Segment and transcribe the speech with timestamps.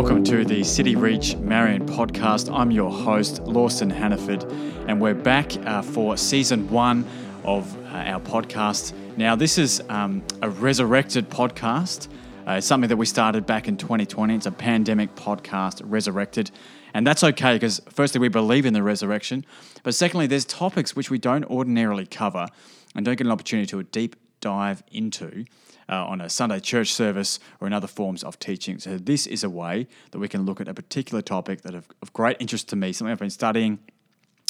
[0.00, 2.56] Welcome to the City Reach Marion podcast.
[2.56, 4.44] I'm your host, Lawson Hannaford,
[4.86, 7.04] and we're back uh, for season one
[7.42, 8.92] of uh, our podcast.
[9.16, 12.06] Now, this is um, a resurrected podcast.
[12.46, 14.36] Uh, it's something that we started back in 2020.
[14.36, 16.52] It's a pandemic podcast, resurrected.
[16.94, 19.44] And that's okay because, firstly, we believe in the resurrection.
[19.82, 22.46] But secondly, there's topics which we don't ordinarily cover
[22.94, 25.44] and don't get an opportunity to a deep dive into
[25.88, 28.78] uh, on a Sunday church service or in other forms of teaching.
[28.78, 31.88] So, this is a way that we can look at a particular topic that of,
[32.02, 33.78] of great interest to me, something I've been studying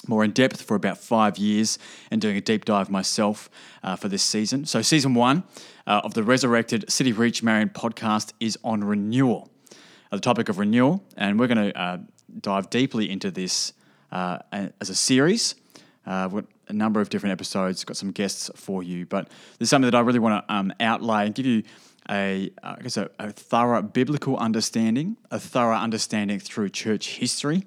[0.07, 1.79] more in depth for about five years
[2.11, 3.51] and doing a deep dive myself
[3.83, 4.65] uh, for this season.
[4.65, 5.45] So, season one
[5.87, 9.51] uh, of the Resurrected City Reach Marion podcast is on renewal,
[10.13, 11.99] uh, the topic of renewal, and we're going to uh,
[12.41, 13.73] dive deeply into this
[14.13, 15.55] uh, as a series.
[16.07, 19.91] Uh, got a number of different episodes, got some guests for you, but there's something
[19.91, 21.63] that I really want to um, outlay and give you
[22.11, 27.65] a, I guess, a, a thorough biblical understanding, a thorough understanding through church history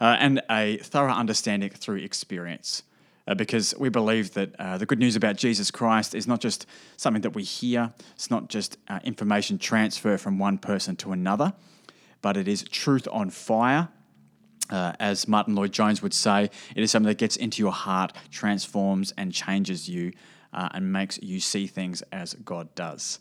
[0.00, 2.82] uh, and a thorough understanding through experience.
[3.28, 6.64] Uh, because we believe that uh, the good news about Jesus Christ is not just
[6.96, 11.52] something that we hear, it's not just uh, information transfer from one person to another,
[12.22, 13.88] but it is truth on fire.
[14.68, 19.12] Uh, as Martyn Lloyd-Jones would say, it is something that gets into your heart, transforms
[19.16, 20.12] and changes you,
[20.52, 23.20] uh, and makes you see things as God does.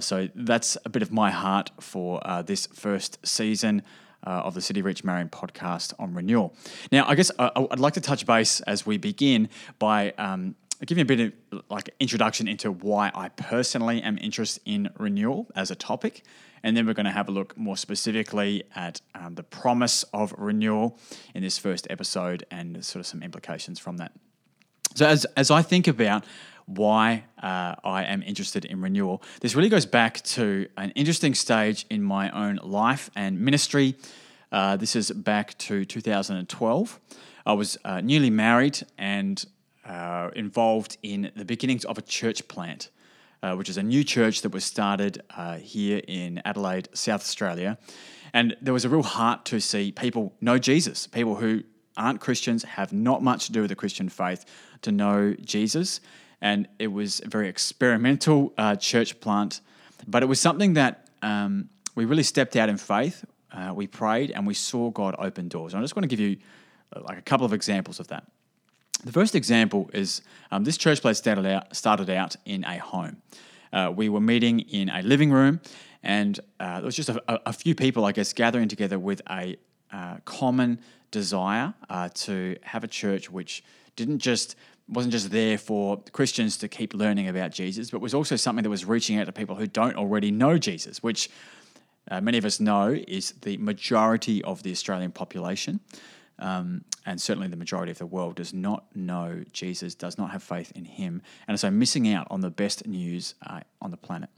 [0.00, 3.82] so that's a bit of my heart for this first season
[4.26, 6.54] uh, of the City Reach Marion podcast on renewal.
[6.92, 11.02] Now, I guess I, would like to touch base as we begin by um, giving
[11.02, 15.74] a bit of like introduction into why I personally am interested in renewal as a
[15.74, 16.22] topic.
[16.62, 20.34] And then we're going to have a look more specifically at um, the promise of
[20.36, 20.98] renewal
[21.34, 24.12] in this first episode and sort of some implications from that.
[24.94, 26.24] So, as, as I think about
[26.66, 29.22] why uh, I am interested in renewal.
[29.40, 33.96] This really goes back to an interesting stage in my own life and ministry.
[34.52, 37.00] Uh, this is back to 2012.
[37.44, 39.44] I was uh, newly married and
[39.84, 42.90] uh, involved in the beginnings of a church plant,
[43.42, 47.78] uh, which is a new church that was started uh, here in Adelaide, South Australia.
[48.32, 51.62] And there was a real heart to see people know Jesus, people who
[51.96, 54.44] aren't Christians, have not much to do with the Christian faith,
[54.82, 56.00] to know Jesus
[56.40, 59.60] and it was a very experimental uh, church plant.
[60.06, 63.24] But it was something that um, we really stepped out in faith.
[63.52, 65.74] Uh, we prayed and we saw God open doors.
[65.74, 66.38] And I just want to give you
[66.96, 68.24] like a couple of examples of that.
[69.04, 73.22] The first example is um, this church place started out, started out in a home.
[73.72, 75.60] Uh, we were meeting in a living room,
[76.02, 79.56] and uh, there was just a, a, few people, I guess, gathering together with a
[79.92, 80.80] uh, common
[81.10, 81.72] desire
[82.14, 83.64] to have a church which
[83.96, 84.56] didn't just
[84.88, 88.70] wasn't just there for Christians to keep learning about Jesus, but was also something that
[88.70, 91.30] was reaching out to people who don't already know Jesus, which
[92.10, 95.80] uh, many of us know is the majority of the Australian population.
[96.40, 100.42] Um, and certainly the majority of the world does not know Jesus, does not have
[100.42, 104.30] faith in him, and so missing out on the best news uh, on the planet.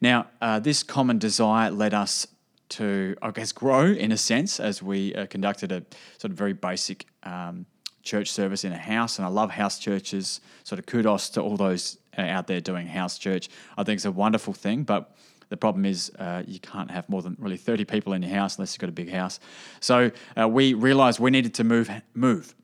[0.00, 2.26] Now, uh, this common desire led us
[2.70, 5.82] to, I guess, grow in a sense as we uh, conducted a
[6.18, 7.66] sort of very basic um,
[8.02, 10.40] church service in a house, and I love house churches.
[10.64, 13.48] Sort of kudos to all those uh, out there doing house church.
[13.76, 15.16] I think it's a wonderful thing, but
[15.48, 18.56] the problem is uh, you can't have more than really 30 people in your house
[18.56, 19.40] unless you've got a big house.
[19.80, 22.54] So uh, we realized we needed to move, move.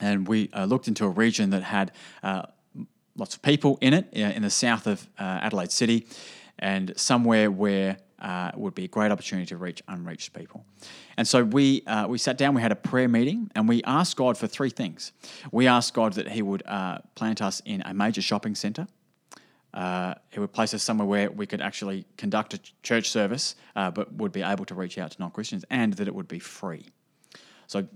[0.00, 2.42] And we uh, looked into a region that had uh,
[3.16, 6.06] lots of people in it, uh, in the south of Adelaide City,
[6.58, 10.64] and somewhere where uh, would be a great opportunity to reach unreached people.
[11.16, 14.16] And so we, uh, we sat down, we had a prayer meeting, and we asked
[14.16, 15.12] God for three things.
[15.50, 18.86] We asked God that He would uh, plant us in a major shopping centre.
[19.74, 23.90] Uh, he would place us somewhere where we could actually conduct a church service, uh,
[23.90, 26.38] but would be able to reach out to non Christians, and that it would be
[26.38, 26.86] free.
[27.66, 27.86] So,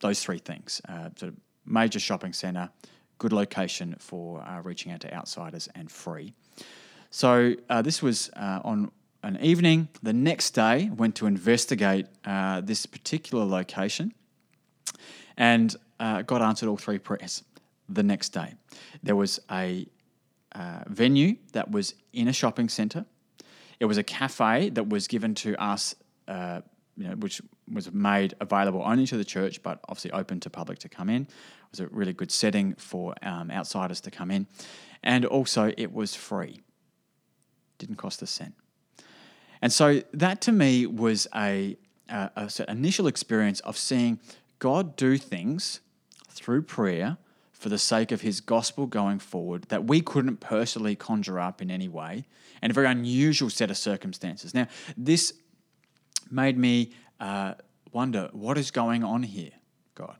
[0.00, 1.34] those three things uh, sort of
[1.66, 2.70] major shopping centre,
[3.18, 6.32] good location for reaching out to outsiders, and free.
[7.10, 8.90] So, this was on
[9.22, 9.88] an evening.
[10.02, 14.12] The next day, went to investigate uh, this particular location,
[15.36, 17.42] and uh, God answered all three prayers.
[17.88, 18.54] The next day,
[19.02, 19.86] there was a
[20.58, 23.06] uh, venue that was in a shopping centre.
[23.78, 25.94] It was a cafe that was given to us,
[26.26, 26.62] uh,
[26.96, 27.40] you know, which
[27.72, 31.22] was made available only to the church, but obviously open to public to come in.
[31.22, 34.48] It was a really good setting for um, outsiders to come in,
[35.02, 36.60] and also it was free.
[37.78, 38.54] Didn't cost a cent.
[39.62, 41.76] And so that to me was a,
[42.08, 44.18] a, a initial experience of seeing
[44.58, 45.80] God do things
[46.28, 47.18] through prayer
[47.58, 51.70] for the sake of his gospel going forward that we couldn't personally conjure up in
[51.70, 52.24] any way,
[52.62, 54.54] and a very unusual set of circumstances.
[54.54, 55.32] Now, this
[56.30, 57.54] made me uh,
[57.92, 59.50] wonder what is going on here,
[59.96, 60.16] God.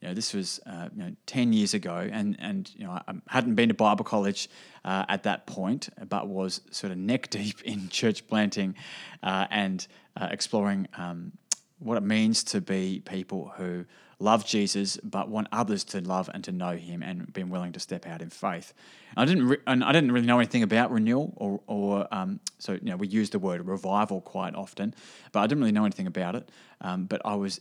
[0.00, 3.14] You know, this was uh, you know, ten years ago, and and you know I
[3.28, 4.48] hadn't been to Bible college
[4.84, 8.74] uh, at that point, but was sort of neck deep in church planting
[9.22, 9.86] uh, and
[10.16, 11.32] uh, exploring um,
[11.78, 13.84] what it means to be people who
[14.18, 17.80] love Jesus but want others to love and to know Him and being willing to
[17.80, 18.72] step out in faith.
[19.16, 22.72] I didn't, re- and I didn't really know anything about renewal, or, or um, so
[22.72, 24.94] you know we use the word revival quite often,
[25.32, 26.50] but I didn't really know anything about it.
[26.80, 27.60] Um, but I was,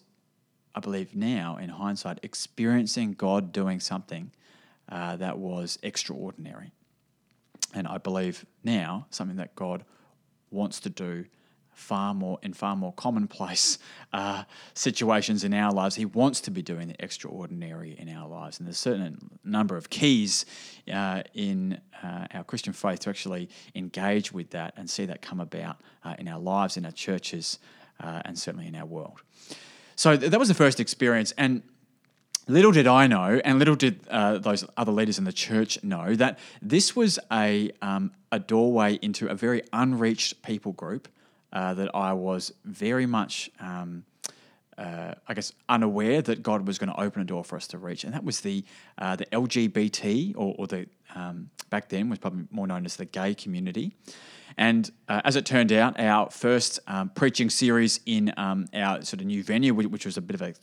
[0.74, 4.32] I believe now in hindsight, experiencing God doing something
[4.88, 6.72] uh, that was extraordinary,
[7.74, 9.84] and I believe now something that God
[10.52, 11.26] wants to do
[11.76, 13.78] far more in far more commonplace
[14.14, 14.44] uh,
[14.74, 15.96] situations in our lives.
[15.96, 19.76] He wants to be doing the extraordinary in our lives, and there's a certain number
[19.76, 20.46] of keys
[20.92, 25.40] uh, in uh, our Christian faith to actually engage with that and see that come
[25.40, 27.60] about uh, in our lives, in our churches,
[28.00, 29.22] uh, and certainly in our world.
[29.96, 31.62] So th- that was the first experience, and.
[32.48, 36.14] Little did I know, and little did uh, those other leaders in the church know,
[36.14, 41.08] that this was a, um, a doorway into a very unreached people group
[41.56, 44.04] uh, that I was very much, um,
[44.78, 47.78] uh, I guess, unaware that God was going to open a door for us to
[47.78, 48.64] reach, and that was the
[48.98, 50.86] uh, the LGBT, or, or the
[51.16, 53.94] um, back then was probably more known as the gay community.
[54.58, 59.22] And uh, as it turned out, our first um, preaching series in um, our sort
[59.22, 60.54] of new venue, which was a bit of a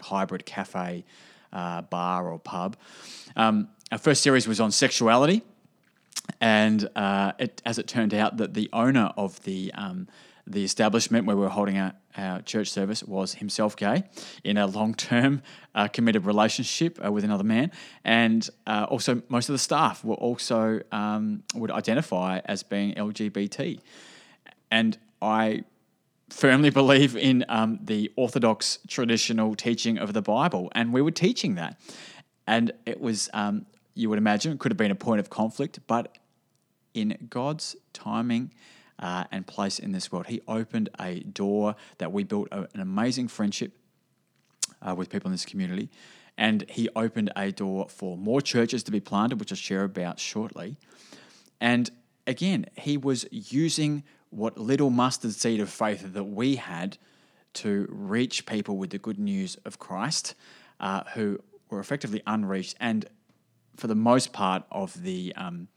[0.00, 1.04] hybrid cafe,
[1.52, 2.76] uh, bar, or pub,
[3.36, 5.42] um, our first series was on sexuality.
[6.40, 10.06] And uh, it, as it turned out, that the owner of the um,
[10.50, 14.04] the establishment where we were holding our, our church service was himself gay
[14.42, 15.42] in a long term
[15.74, 17.70] uh, committed relationship uh, with another man.
[18.04, 23.80] And uh, also, most of the staff were also um, would identify as being LGBT.
[24.70, 25.64] And I
[26.28, 30.70] firmly believe in um, the orthodox traditional teaching of the Bible.
[30.74, 31.80] And we were teaching that.
[32.46, 35.80] And it was, um, you would imagine, it could have been a point of conflict,
[35.86, 36.18] but
[36.94, 38.50] in God's timing,
[39.00, 40.26] uh, and place in this world.
[40.26, 43.72] He opened a door that we built a, an amazing friendship
[44.82, 45.90] uh, with people in this community.
[46.38, 50.18] And he opened a door for more churches to be planted, which I'll share about
[50.18, 50.76] shortly.
[51.60, 51.90] And
[52.26, 56.96] again, he was using what little mustard seed of faith that we had
[57.52, 60.34] to reach people with the good news of Christ
[60.78, 63.06] uh, who were effectively unreached and
[63.76, 65.68] for the most part of the um,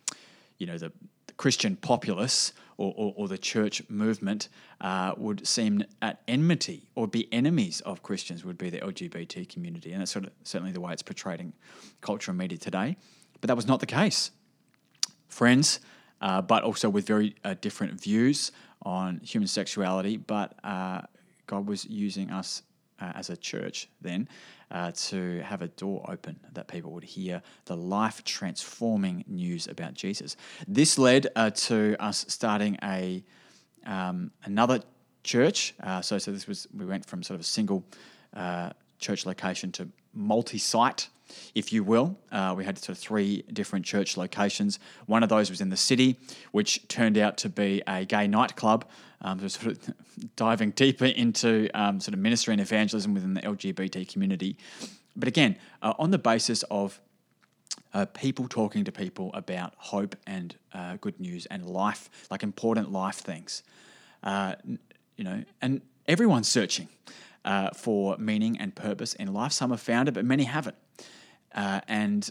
[0.58, 0.92] you know the,
[1.28, 4.50] the Christian populace or, or, or the church movement
[4.82, 9.92] uh, would seem at enmity or be enemies of Christians would be the LGBT community.
[9.92, 11.54] And that's sort of certainly the way it's portrayed in
[12.02, 12.98] culture and media today.
[13.42, 14.32] But that was not the case.
[15.28, 15.80] Friends,
[16.22, 18.52] uh, but also with very uh, different views
[18.84, 21.02] on human sexuality, but uh,
[21.48, 22.64] God was using us
[23.00, 24.28] uh, as a church then
[24.74, 29.94] uh, to have a door open that people would hear the life transforming news about
[29.94, 30.36] Jesus.
[30.68, 33.24] This led uh, to us starting a
[33.86, 34.82] um, another
[35.24, 35.74] church.
[35.82, 37.84] Uh, so, so this was we went from sort of a single
[38.36, 41.10] uh, church location to multi-site
[41.56, 42.18] if you will.
[42.32, 44.80] Uh, we had sort of three different church locations.
[45.06, 46.18] One of those was in the city,
[46.52, 48.86] which turned out to be a gay nightclub.
[49.22, 49.94] Um, so sort of
[50.36, 54.58] diving deeper into um, sort of ministry and evangelism within the LGBT community.
[55.16, 57.00] But again, uh, on the basis of
[57.94, 62.92] uh, people talking to people about hope and uh, good news and life, like important
[62.92, 63.64] life things.
[64.24, 64.56] Uh,
[65.16, 66.88] you know, and everyone's searching
[67.46, 69.52] uh, for meaning and purpose in life.
[69.52, 70.76] Some have found it, but many haven't.
[71.54, 72.30] Uh, and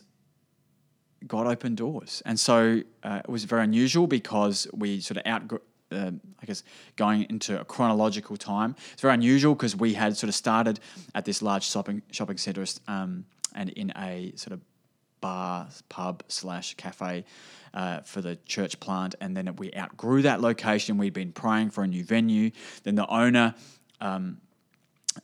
[1.26, 2.22] God opened doors.
[2.26, 5.52] And so uh, it was very unusual because we sort of out,
[5.92, 6.10] uh,
[6.40, 6.62] I guess,
[6.96, 8.74] going into a chronological time.
[8.92, 10.80] It's very unusual because we had sort of started
[11.14, 13.24] at this large shopping shopping centre um,
[13.54, 14.60] and in a sort of
[15.20, 17.24] bar, pub slash cafe
[17.74, 20.98] uh, for the church plant, and then we outgrew that location.
[20.98, 22.50] We'd been praying for a new venue.
[22.82, 23.54] Then the owner.
[24.00, 24.38] Um,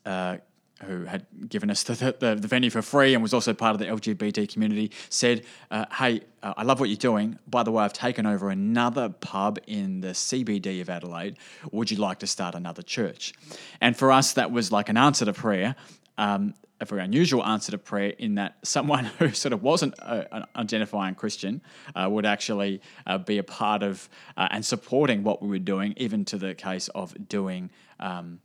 [0.04, 0.38] uh,
[0.84, 3.78] who had given us the, the, the, venue for free and was also part of
[3.80, 7.38] the LGBT community, said, uh, Hey, uh, I love what you're doing.
[7.48, 11.36] By the way, I've taken over another pub in the CBD of Adelaide.
[11.72, 13.32] Would you like to start another church?
[13.80, 15.74] And for us, that was like an answer to prayer.
[16.16, 20.32] Um, a very unusual answer to prayer in that someone who sort of wasn't a,
[20.34, 21.60] an identifying Christian
[21.94, 25.94] uh, would actually uh, be a part of uh, and supporting what we were doing,
[25.96, 28.40] even to the case of doing um,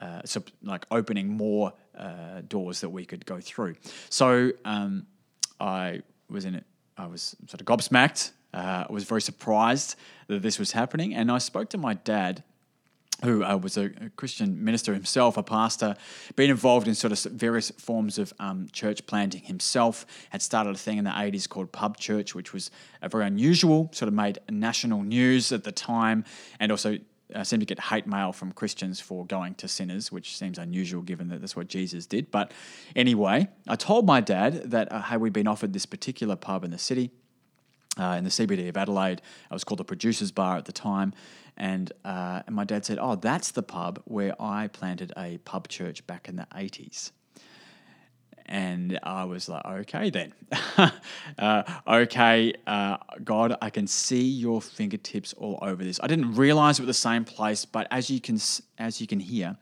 [0.00, 3.76] uh, so like opening more uh, doors that we could go through.
[4.10, 5.06] So um,
[5.60, 6.64] I was in it.
[6.96, 8.32] I was sort of gobsmacked.
[8.52, 12.42] Uh, I was very surprised that this was happening, and I spoke to my dad
[13.24, 15.96] who uh, was a, a, Christian minister himself, a pastor,
[16.36, 20.78] been involved in sort of various forms of um, church planting himself, had started a
[20.78, 22.70] thing in the 80s called Pub Church, which was
[23.02, 26.24] a very unusual, sort of made national news at the time,
[26.60, 26.98] and also
[27.34, 31.02] uh, seem to get hate mail from Christians for going to sinners, which seems unusual
[31.02, 32.30] given that that's what Jesus did.
[32.30, 32.52] But
[32.96, 36.70] anyway, I told my dad that, uh, hey, we'd been offered this particular pub in
[36.70, 37.10] the city.
[37.98, 39.20] Uh, in the CBD of Adelaide.
[39.50, 41.12] It was called the Producers Bar at the time.
[41.56, 45.66] And, uh, and my dad said, Oh, that's the pub where I planted a pub
[45.66, 47.10] church back in the 80s.
[48.48, 50.32] And I was like, okay, then.
[51.38, 56.00] uh, okay, uh, God, I can see your fingertips all over this.
[56.02, 58.38] I didn't realize it was the same place, but as you can,
[58.78, 59.56] as you can hear,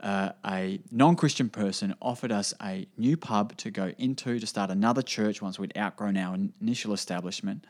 [0.00, 4.70] uh, a non Christian person offered us a new pub to go into to start
[4.70, 7.66] another church once we'd outgrown our initial establishment.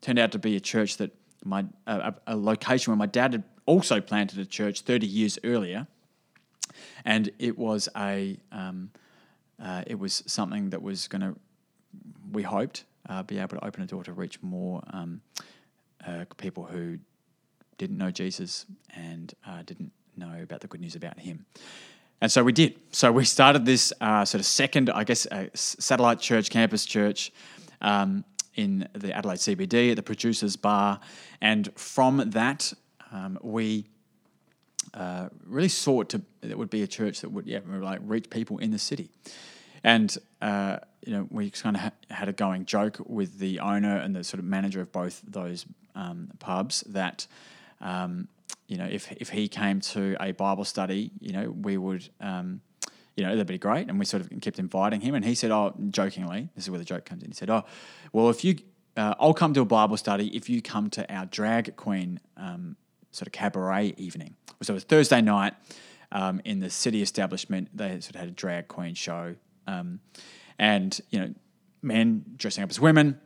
[0.00, 1.10] Turned out to be a church that
[1.44, 5.88] my a, a location where my dad had also planted a church 30 years earlier,
[7.04, 8.90] and it was a um,
[9.62, 11.34] uh, it was something that was going to
[12.32, 15.20] we hoped uh, be able to open a door to reach more um,
[16.06, 16.98] uh, people who
[17.78, 21.46] didn't know Jesus and uh, didn't know about the good news about Him.
[22.20, 22.78] And so we did.
[22.90, 27.32] So we started this uh, sort of second, I guess, satellite church, campus church.
[27.80, 28.24] Um,
[28.58, 30.98] in the Adelaide CBD at the Producers Bar.
[31.40, 32.72] And from that,
[33.12, 33.86] um, we
[34.94, 38.58] uh, really sought to, it would be a church that would, yeah, like reach people
[38.58, 39.10] in the city.
[39.84, 43.96] And, uh, you know, we kind of ha- had a going joke with the owner
[43.96, 47.26] and the sort of manager of both those um, pubs that,
[47.80, 48.28] um,
[48.66, 52.60] you know, if, if he came to a Bible study, you know, we would, um,
[53.16, 53.88] you know, that'd be great.
[53.88, 55.14] And we sort of kept inviting him.
[55.14, 57.30] And he said, oh, jokingly, this is where the joke comes in.
[57.30, 57.64] He said, oh,
[58.12, 58.58] well, if you,
[58.96, 62.76] uh, I'll come to a Bible study if you come to our drag queen um,
[63.10, 64.34] sort of cabaret evening.
[64.62, 65.54] So it was Thursday night
[66.12, 67.68] um, in the city establishment.
[67.74, 69.36] They sort of had a drag queen show.
[69.66, 70.00] Um,
[70.58, 71.34] and, you know,
[71.82, 73.20] men dressing up as women,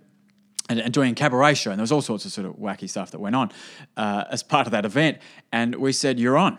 [0.69, 1.71] and, and, doing a cabaret show.
[1.71, 3.51] And there was all sorts of sort of wacky stuff that went on
[3.97, 5.19] uh, as part of that event.
[5.51, 6.59] And we said, You're on.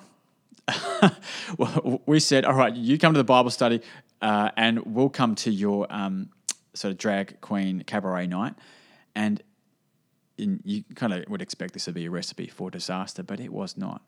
[2.06, 3.82] we said, all right, you come to the Bible study,
[4.22, 6.30] uh, and we'll come to your um,
[6.74, 8.56] sort of drag queen cabaret night,
[9.16, 9.42] and
[10.38, 13.52] in, you kind of would expect this to be a recipe for disaster, but it
[13.52, 14.02] was not.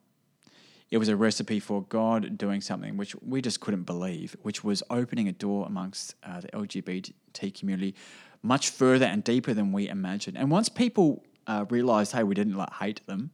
[0.91, 4.84] It was a recipe for God doing something which we just couldn't believe, which was
[4.89, 7.96] opening a door amongst uh, the LGBT community
[8.44, 10.38] much further and deeper than we imagined.
[10.38, 13.32] And once people uh, realized, hey, we didn't like hate them,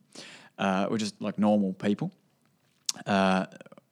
[0.57, 2.13] uh, we're just like normal people
[3.05, 3.45] uh,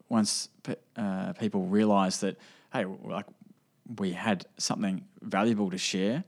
[0.10, 0.50] once
[0.96, 2.38] uh, people realised that,
[2.74, 3.25] hey, like
[3.98, 6.24] we had something valuable to share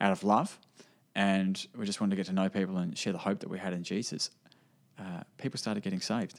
[0.00, 0.58] out of love,
[1.16, 3.58] and we just wanted to get to know people and share the hope that we
[3.58, 4.30] had in Jesus,
[4.98, 6.38] uh, people started getting saved.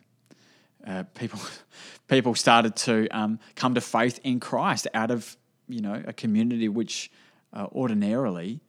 [0.86, 1.39] Uh, people,
[2.07, 5.36] people started to um, come to faith in Christ out of
[5.67, 7.12] you know a community which
[7.53, 8.62] uh, ordinarily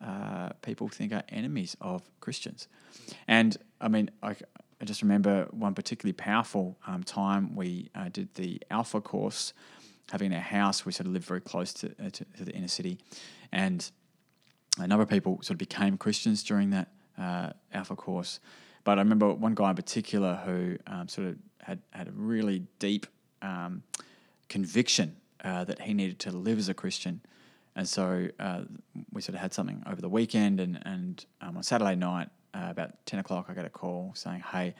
[0.00, 2.68] uh, people think are enemies of Christians,
[3.26, 4.36] and I mean I,
[4.80, 9.52] I just remember one particularly powerful um, time we uh, did the Alpha course,
[10.12, 10.86] having our house.
[10.86, 12.98] We sort of lived very close to, uh, to, to, the inner city,
[13.50, 13.90] and
[14.84, 18.40] a number of people sort of became Christians during that uh, Alpha course.
[18.84, 22.64] But I remember one guy in particular who um, sort of had had a really
[22.78, 23.06] deep
[23.42, 23.82] um,
[24.48, 27.20] conviction uh, that he needed to live as a Christian.
[27.76, 28.62] And so uh,
[29.12, 32.66] we sort of had something over the weekend, and, and um, on Saturday night, uh,
[32.70, 34.74] about 10 o'clock, I get a call saying, Hey,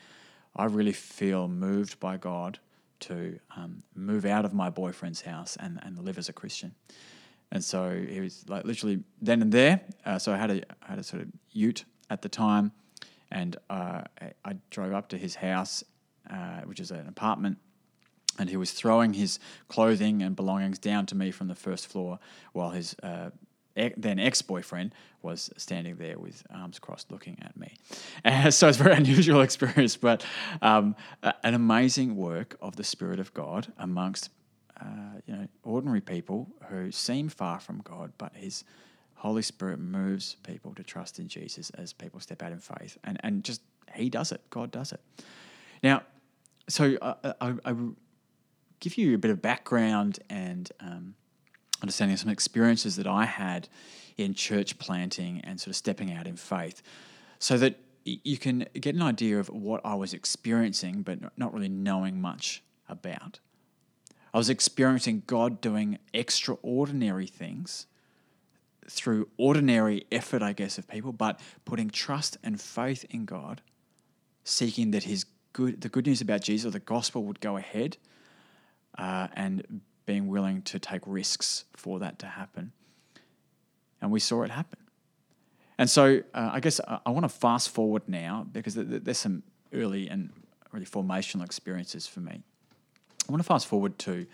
[0.56, 2.58] I really feel moved by God
[3.00, 6.74] to um, move out of my boyfriend's house and, and live as a Christian.
[7.50, 9.80] And so he was like literally then and there.
[10.04, 12.72] Uh, so I had a I had a sort of ute at the time,
[13.30, 14.02] and uh,
[14.44, 15.82] I drove up to his house,
[16.30, 17.58] uh, which is an apartment,
[18.38, 19.38] and he was throwing his
[19.68, 22.18] clothing and belongings down to me from the first floor,
[22.52, 23.30] while his uh,
[23.96, 27.76] then ex boyfriend was standing there with arms crossed looking at me.
[28.24, 30.24] And so it's a very unusual experience, but
[30.60, 34.30] um, an amazing work of the Spirit of God amongst
[34.80, 38.64] uh, you know ordinary people who seem far from God, but His
[39.14, 43.18] Holy Spirit moves people to trust in Jesus as people step out in faith, and
[43.22, 43.62] and just
[43.94, 44.40] He does it.
[44.50, 45.00] God does it.
[45.82, 46.02] Now,
[46.68, 47.74] so uh, I, I,
[48.80, 50.70] give you a bit of background and.
[50.80, 51.14] Um,
[51.82, 53.68] understanding some experiences that I had
[54.16, 56.82] in church planting and sort of stepping out in faith,
[57.38, 61.68] so that you can get an idea of what I was experiencing, but not really
[61.68, 63.40] knowing much about.
[64.32, 67.86] I was experiencing God doing extraordinary things
[68.88, 73.60] through ordinary effort, I guess, of people, but putting trust and faith in God,
[74.44, 77.96] seeking that His good, the good news about Jesus, the gospel, would go ahead,
[78.96, 82.72] uh, and being willing to take risks for that to happen.
[84.00, 84.78] And we saw it happen.
[85.76, 89.42] And so uh, I guess I, I want to fast forward now because there's some
[89.72, 90.32] early and
[90.72, 92.42] really formational experiences for me.
[93.28, 94.26] I want to fast forward to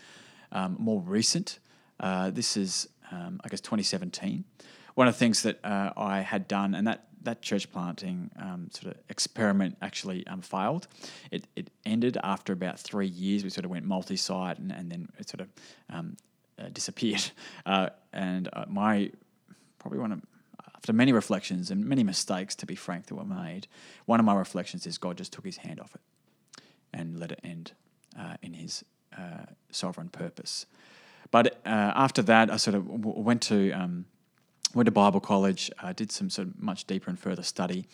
[0.53, 1.59] um, more recent.
[1.99, 4.45] Uh, this is, um, I guess, 2017.
[4.93, 8.69] One of the things that uh, I had done, and that that church planting um,
[8.71, 10.87] sort of experiment actually um, failed.
[11.31, 13.43] It, it ended after about three years.
[13.43, 15.47] We sort of went multi-site, and, and then it sort of
[15.89, 16.17] um,
[16.57, 17.23] uh, disappeared.
[17.65, 19.11] Uh, and uh, my
[19.79, 20.21] probably one of
[20.75, 23.67] after many reflections and many mistakes, to be frank, that were made,
[24.05, 26.61] one of my reflections is God just took His hand off it
[26.93, 27.71] and let it end
[28.19, 28.83] uh, in His
[29.17, 30.65] uh, sovereign purpose.
[31.31, 34.05] But uh, after that, I sort of w- went to um,
[34.75, 37.85] went to Bible college, uh, did some sort of much deeper and further study,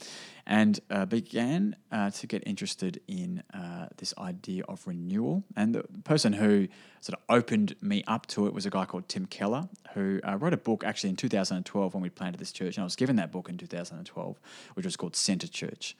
[0.47, 5.43] and uh, began uh, to get interested in uh, this idea of renewal.
[5.55, 6.67] And the person who
[6.99, 10.37] sort of opened me up to it was a guy called Tim Keller, who uh,
[10.37, 12.77] wrote a book actually in 2012 when we planted this church.
[12.77, 14.39] And I was given that book in 2012,
[14.73, 15.95] which was called Center Church.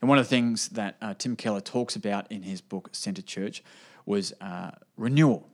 [0.00, 3.22] And one of the things that uh, Tim Keller talks about in his book, Center
[3.22, 3.62] Church,
[4.06, 4.32] was
[4.96, 5.48] renewal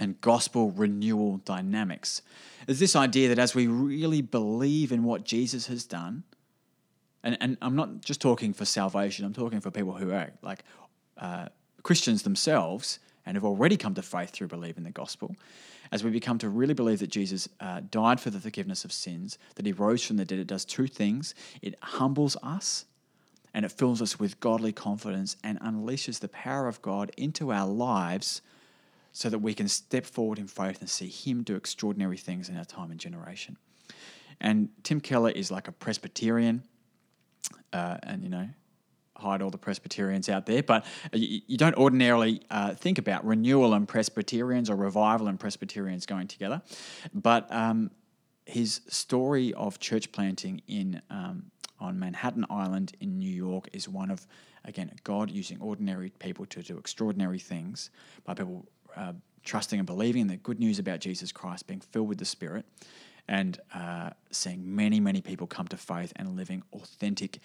[0.00, 2.22] and gospel renewal dynamics.
[2.66, 6.24] Is this idea that as we really believe in what Jesus has done,
[7.22, 10.64] and, and I'm not just talking for salvation, I'm talking for people who are like
[11.18, 11.48] uh,
[11.82, 15.36] Christians themselves and have already come to faith through believing the gospel,
[15.92, 19.38] as we become to really believe that Jesus uh, died for the forgiveness of sins,
[19.56, 21.34] that he rose from the dead, it does two things.
[21.60, 22.86] It humbles us
[23.52, 27.66] and it fills us with godly confidence and unleashes the power of God into our
[27.66, 28.40] lives
[29.12, 32.56] so that we can step forward in faith and see Him do extraordinary things in
[32.56, 33.56] our time and generation.
[34.40, 36.62] And Tim Keller is like a Presbyterian,
[37.72, 38.48] uh, and you know,
[39.16, 43.74] hide all the Presbyterians out there, but you, you don't ordinarily uh, think about renewal
[43.74, 46.62] and Presbyterians or revival and Presbyterians going together.
[47.12, 47.90] But um,
[48.46, 54.10] his story of church planting in um, on Manhattan Island in New York is one
[54.10, 54.26] of
[54.64, 57.90] again God using ordinary people to do extraordinary things
[58.24, 59.12] by people uh,
[59.44, 62.66] trusting and believing in the good news about Jesus Christ, being filled with the Spirit,
[63.28, 67.38] and uh, seeing many, many people come to faith and living authentic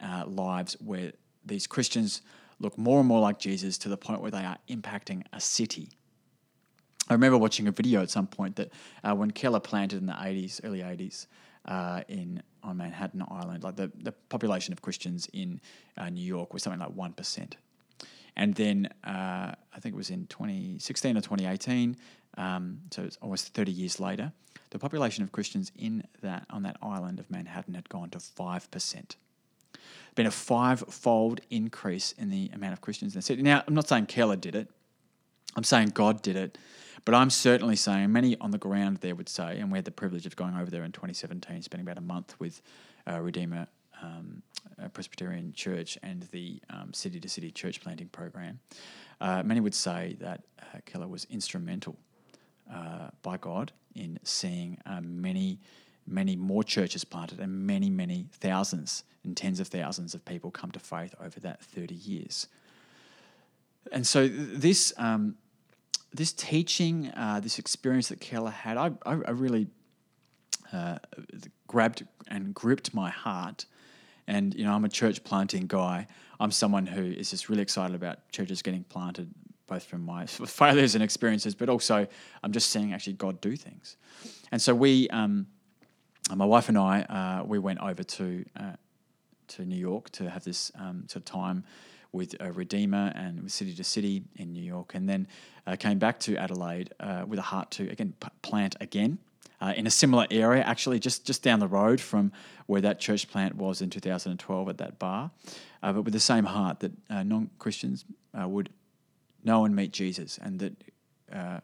[0.00, 1.12] uh, lives where
[1.44, 2.22] these Christians
[2.58, 5.88] look more and more like Jesus to the point where they are impacting a city.
[7.08, 8.70] I remember watching a video at some point that
[9.02, 11.26] uh, when Keller planted in the 80s, early 80s,
[11.66, 15.60] uh, in on Manhattan Island, like the, the population of Christians in
[15.96, 17.52] uh, New York was something like 1%.
[18.36, 21.96] And then uh, I think it was in 2016 or 2018,
[22.36, 24.32] um, so it's almost 30 years later,
[24.70, 28.70] the population of Christians in that on that island of Manhattan had gone to five
[28.70, 29.16] percent.
[30.14, 33.42] Been a five-fold increase in the amount of Christians in the city.
[33.42, 34.68] Now, I'm not saying Keller did it.
[35.56, 36.58] I'm saying God did it.
[37.04, 39.90] But I'm certainly saying, many on the ground there would say, and we had the
[39.90, 42.60] privilege of going over there in 2017, spending about a month with
[43.10, 43.66] uh, Redeemer
[44.02, 44.42] um,
[44.92, 46.60] Presbyterian Church and the
[46.92, 48.60] City to City Church Planting Program,
[49.20, 51.96] uh, many would say that uh, Keller was instrumental
[52.72, 55.58] uh, by God in seeing uh, many,
[56.06, 60.70] many more churches planted and many, many thousands and tens of thousands of people come
[60.70, 62.46] to faith over that 30 years.
[63.92, 65.36] And so this um,
[66.12, 69.68] this teaching, uh, this experience that Keller had, I, I, I really
[70.72, 70.98] uh,
[71.68, 73.66] grabbed and gripped my heart
[74.30, 76.06] and you know, I'm a church planting guy.
[76.38, 79.28] I'm someone who is just really excited about churches getting planted,
[79.66, 80.24] both from my
[80.60, 82.06] failures and experiences, but also
[82.42, 83.96] I'm just seeing actually God do things.
[84.52, 85.48] And so we, um,
[86.34, 88.72] my wife and I, uh, we went over to uh,
[89.48, 91.64] to New York to have this um, sort of time
[92.12, 95.26] with a Redeemer and with City to City in New York, and then
[95.66, 99.18] uh, came back to Adelaide uh, with a heart to again p- plant again
[99.60, 102.32] uh, in a similar area, actually just, just down the road from
[102.66, 105.30] where that church plant was in 2012 at that bar,
[105.82, 108.04] uh, but with the same heart that uh, non Christians
[108.38, 108.70] uh, would
[109.44, 110.72] know and meet Jesus, and that
[111.32, 111.60] uh,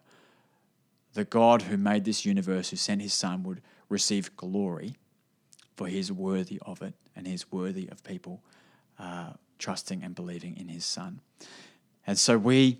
[1.14, 4.96] the God who made this universe, who sent his Son, would receive glory,
[5.76, 8.42] for he is worthy of it, and he is worthy of people
[8.98, 11.20] uh, trusting and believing in his Son.
[12.06, 12.78] And so we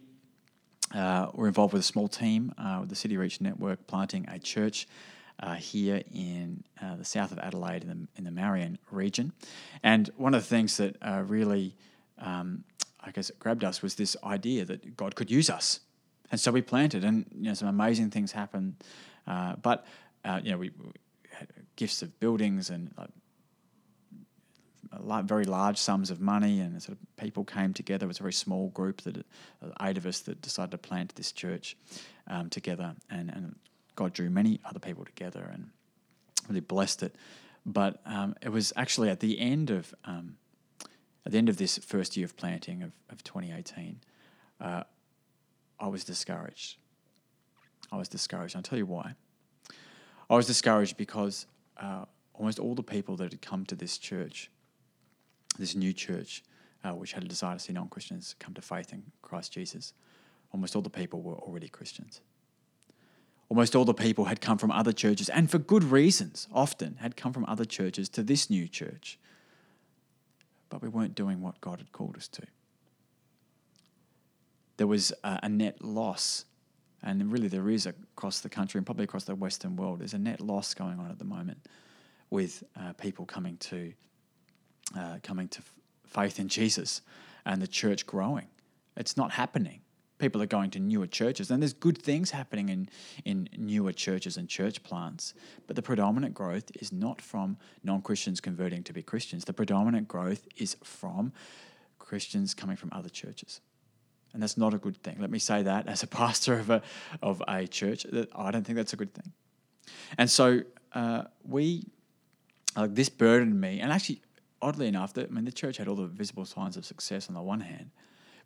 [0.95, 4.39] uh, we're involved with a small team uh, with the City Reach Network planting a
[4.39, 4.87] church
[5.41, 9.33] uh, here in uh, the south of Adelaide in the, in the Marion region.
[9.83, 11.75] And one of the things that uh, really,
[12.19, 12.65] um,
[13.01, 15.81] I guess, grabbed us was this idea that God could use us.
[16.31, 18.77] And so we planted, and you know, some amazing things happened.
[19.27, 19.87] Uh, but
[20.43, 20.91] you know, we, we,
[21.31, 22.91] had gifts of buildings and
[25.25, 28.05] very large sums of money, and sort of people came together.
[28.05, 29.23] It was a very small group that uh,
[29.83, 31.77] eight of us that decided to plant this church
[32.27, 33.57] um, together, and, and
[33.95, 35.71] God drew many other people together and
[36.49, 37.17] really blessed it.
[37.65, 40.37] But um, it was actually at the end of um,
[41.25, 43.99] at the end of this first year of planting of, of 2018,
[44.61, 44.85] uh,
[45.81, 46.77] I was discouraged.
[47.91, 48.55] I was discouraged.
[48.55, 49.15] I'll tell you why.
[50.31, 51.47] I was discouraged because
[51.81, 54.51] uh, almost all the people that had come to this church,
[55.57, 56.43] this new church,
[56.85, 59.93] uh, which had a desire to see non Christians come to faith in Christ Jesus,
[60.53, 62.21] almost all the people were already Christians.
[63.49, 67.17] Almost all the people had come from other churches, and for good reasons, often had
[67.17, 69.19] come from other churches to this new church.
[70.69, 72.43] But we weren't doing what God had called us to.
[74.79, 76.45] There was a, net loss,
[77.03, 80.19] and really there is across the country and probably across the Western world, there's a
[80.19, 81.59] net loss going on at the moment
[82.31, 83.93] with uh, people coming to
[84.97, 85.73] uh, coming to f-
[86.07, 87.03] faith in Jesus
[87.45, 88.49] and the church growing.
[88.97, 89.81] It's not happening.
[90.19, 92.89] People are going to newer churches, and there's good things happening in,
[93.27, 95.35] in newer churches and church plants.
[95.67, 99.45] But the predominant growth is not from non Christians converting to be Christians.
[99.45, 101.33] The predominant growth is from
[101.99, 103.61] Christians coming from other churches.
[104.33, 105.17] And that's not a good thing.
[105.19, 106.83] Let me say that as a pastor of a,
[107.23, 109.33] of a church, that I don't think that's a good thing.
[110.17, 110.63] And so
[110.95, 111.85] uh, we
[112.77, 113.81] like this burdened me.
[113.81, 114.21] And actually,
[114.63, 117.35] oddly enough, the, I mean, the church had all the visible signs of success on
[117.35, 117.91] the one hand,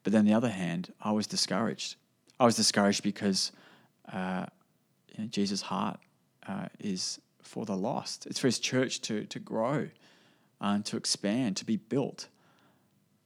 [0.03, 1.97] but then the other hand, I was discouraged.
[2.39, 3.53] I was discouraged because
[4.13, 4.47] uh,
[5.13, 6.01] you know, Jesus' heart
[6.47, 8.27] uh, is for the lost.
[8.27, 9.89] It's for His church to to grow,
[10.61, 12.29] uh, to expand, to be built,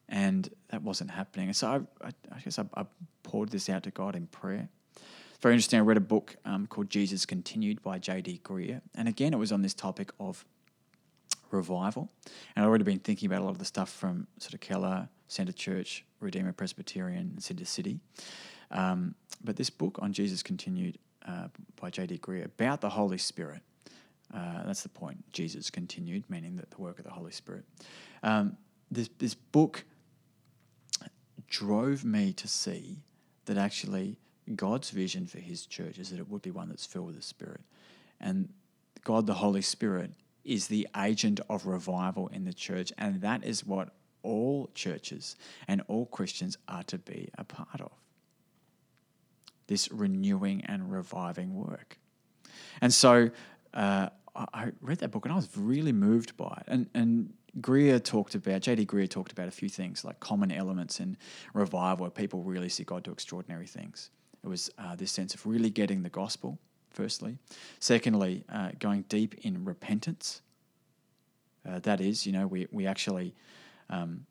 [0.08, 1.48] and that wasn't happening.
[1.48, 2.84] And so I, I, I guess I, I,
[3.22, 4.68] poured this out to God in prayer.
[4.96, 5.78] It's very interesting.
[5.78, 8.42] I read a book um, called Jesus Continued by J.D.
[8.44, 10.44] Greear, and again, it was on this topic of
[11.50, 12.10] revival.
[12.54, 15.08] And I'd already been thinking about a lot of the stuff from sort of Keller,
[15.28, 18.00] Centre Church, Redeemer Presbyterian, and City City.
[18.70, 21.48] Um, but this book on Jesus Continued uh,
[21.80, 22.18] by J.D.
[22.18, 23.62] Greear about the Holy Spirit.
[24.32, 25.24] Uh, that's the point.
[25.32, 27.64] Jesus continued, meaning that the work of the Holy Spirit.
[28.22, 28.56] Um,
[28.90, 29.84] this this book
[31.48, 32.98] drove me to see
[33.44, 34.18] that actually
[34.56, 37.22] God's vision for His church is that it would be one that's filled with the
[37.22, 37.60] Spirit,
[38.20, 38.48] and
[39.04, 40.10] God the Holy Spirit
[40.44, 43.90] is the agent of revival in the church, and that is what
[44.22, 45.36] all churches
[45.68, 47.92] and all Christians are to be a part of.
[49.66, 51.98] This renewing and reviving work.
[52.80, 53.30] And so
[53.72, 56.64] uh, I read that book and I was really moved by it.
[56.66, 58.86] And, and Greear talked about, J.D.
[58.86, 61.16] Greear talked about a few things like common elements in
[61.52, 64.10] revival where people really see God do extraordinary things.
[64.42, 66.58] It was uh, this sense of really getting the gospel
[66.94, 67.38] firstly.
[67.80, 70.40] Secondly, uh, going deep in repentance.
[71.68, 73.34] Uh, that is, you know, we, we actually
[73.90, 74.26] um,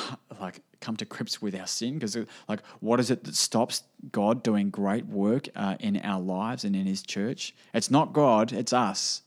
[0.40, 2.16] like come to grips with our sin because
[2.48, 6.74] like what is it that stops god doing great work uh, in our lives and
[6.74, 9.22] in his church it's not god it's us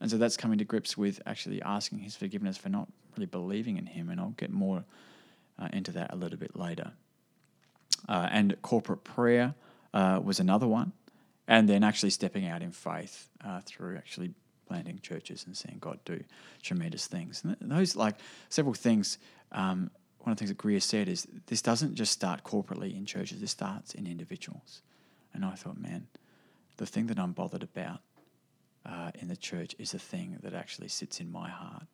[0.00, 3.76] and so that's coming to grips with actually asking his forgiveness for not really believing
[3.76, 4.84] in him and i'll get more
[5.58, 6.92] uh, into that a little bit later
[8.08, 9.54] uh, and corporate prayer
[9.94, 10.92] uh, was another one
[11.46, 14.30] and then actually stepping out in faith uh, through actually
[14.66, 16.22] planting churches and seeing God do
[16.62, 17.42] tremendous things.
[17.44, 18.16] And those, like
[18.48, 19.18] several things,
[19.52, 23.04] um, one of the things that Greear said is this doesn't just start corporately in
[23.04, 24.82] churches, this starts in individuals.
[25.34, 26.06] And I thought, man,
[26.76, 28.00] the thing that I'm bothered about
[28.86, 31.84] uh, in the church is the thing that actually sits in my heart.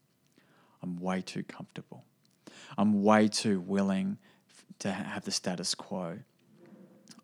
[0.83, 2.05] I'm way too comfortable.
[2.79, 4.19] I'm way too willing
[4.79, 6.19] to have the status quo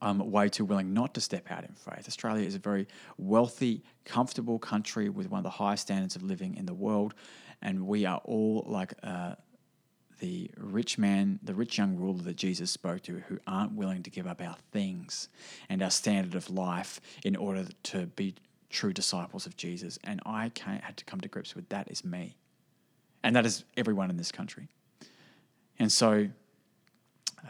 [0.00, 2.06] um, way too willing not to step out in faith.
[2.06, 2.86] Australia is a very
[3.18, 7.14] wealthy, comfortable country with one of the highest standards of living in the world,
[7.62, 9.34] and we are all like uh,
[10.18, 14.10] the rich man, the rich young ruler that Jesus spoke to, who aren't willing to
[14.10, 15.28] give up our things
[15.68, 18.34] and our standard of life in order to be
[18.70, 19.98] true disciples of Jesus.
[20.04, 22.36] And I had to come to grips with that is me,
[23.22, 24.68] and that is everyone in this country.
[25.78, 26.28] And so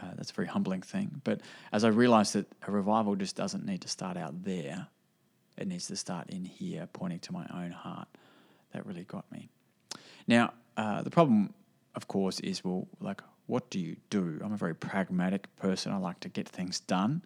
[0.01, 1.21] uh, that's a very humbling thing.
[1.23, 4.87] But as I realized that a revival just doesn't need to start out there,
[5.57, 8.07] it needs to start in here, pointing to my own heart.
[8.73, 9.49] That really got me.
[10.27, 11.53] Now, uh, the problem,
[11.95, 14.39] of course, is well, like, what do you do?
[14.43, 15.93] I'm a very pragmatic person.
[15.93, 17.23] I like to get things done.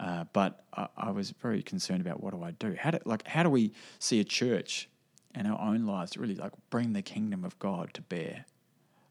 [0.00, 2.76] Uh, but I, I, was very concerned about what do I do?
[2.78, 4.88] How do like how do we see a church
[5.34, 8.44] and our own lives really like bring the kingdom of God to bear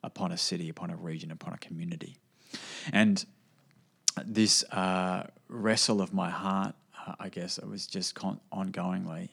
[0.02, 2.16] upon a city, upon a region, upon a community?
[2.92, 3.26] And
[4.26, 6.76] this uh, wrestle of my heart,
[7.08, 9.30] uh, I guess, it was just con- ongoingly.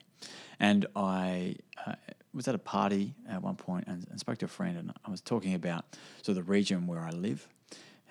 [0.60, 1.94] And I, uh,
[2.32, 5.10] was at a party at one point and, and spoke to a friend, and I
[5.10, 5.84] was talking about
[6.22, 7.46] sort of the region where I live,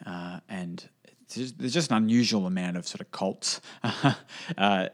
[0.06, 0.88] uh, and
[1.30, 4.14] just, there's just an unusual amount of sort of cults uh,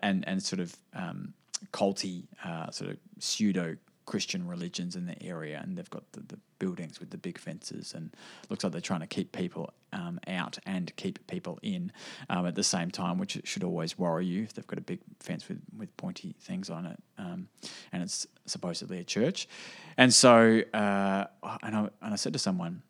[0.02, 1.34] and and sort of um,
[1.72, 2.24] culty
[2.72, 3.76] sort of pseudo
[4.10, 7.94] Christian religions in the area, and they've got the, the, buildings with the big fences,
[7.94, 8.10] and
[8.50, 11.92] looks like they're trying to keep people um, out and keep people in
[12.28, 15.00] um, at the same time, which should always worry you if they've got a big
[15.20, 17.48] fence with, with pointy things on it, um,
[17.94, 19.48] and it's supposedly a church.
[19.96, 21.26] And so, uh,
[21.62, 22.82] and, I, and I said to someone,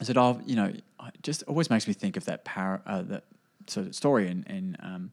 [0.00, 0.82] I said, "Oh, you know, it
[1.22, 3.24] just always makes me think of that power, uh, that
[3.66, 5.12] sort of story in, in um,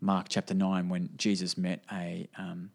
[0.00, 2.70] Mark chapter nine when Jesus met a um,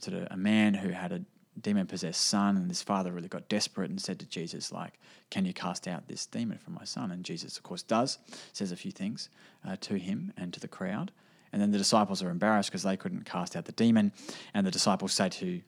[0.00, 1.24] sort of a man who had a
[1.60, 4.98] demon possessed son, and his father really got desperate and said to Jesus, like,
[5.30, 8.18] "Can you cast out this demon from my son?" And Jesus, of course, does.
[8.52, 9.28] Says a few things
[9.64, 11.12] uh, to him and to the crowd,
[11.52, 14.12] and then the disciples are embarrassed because they couldn't cast out the demon,
[14.52, 15.62] and the disciples say to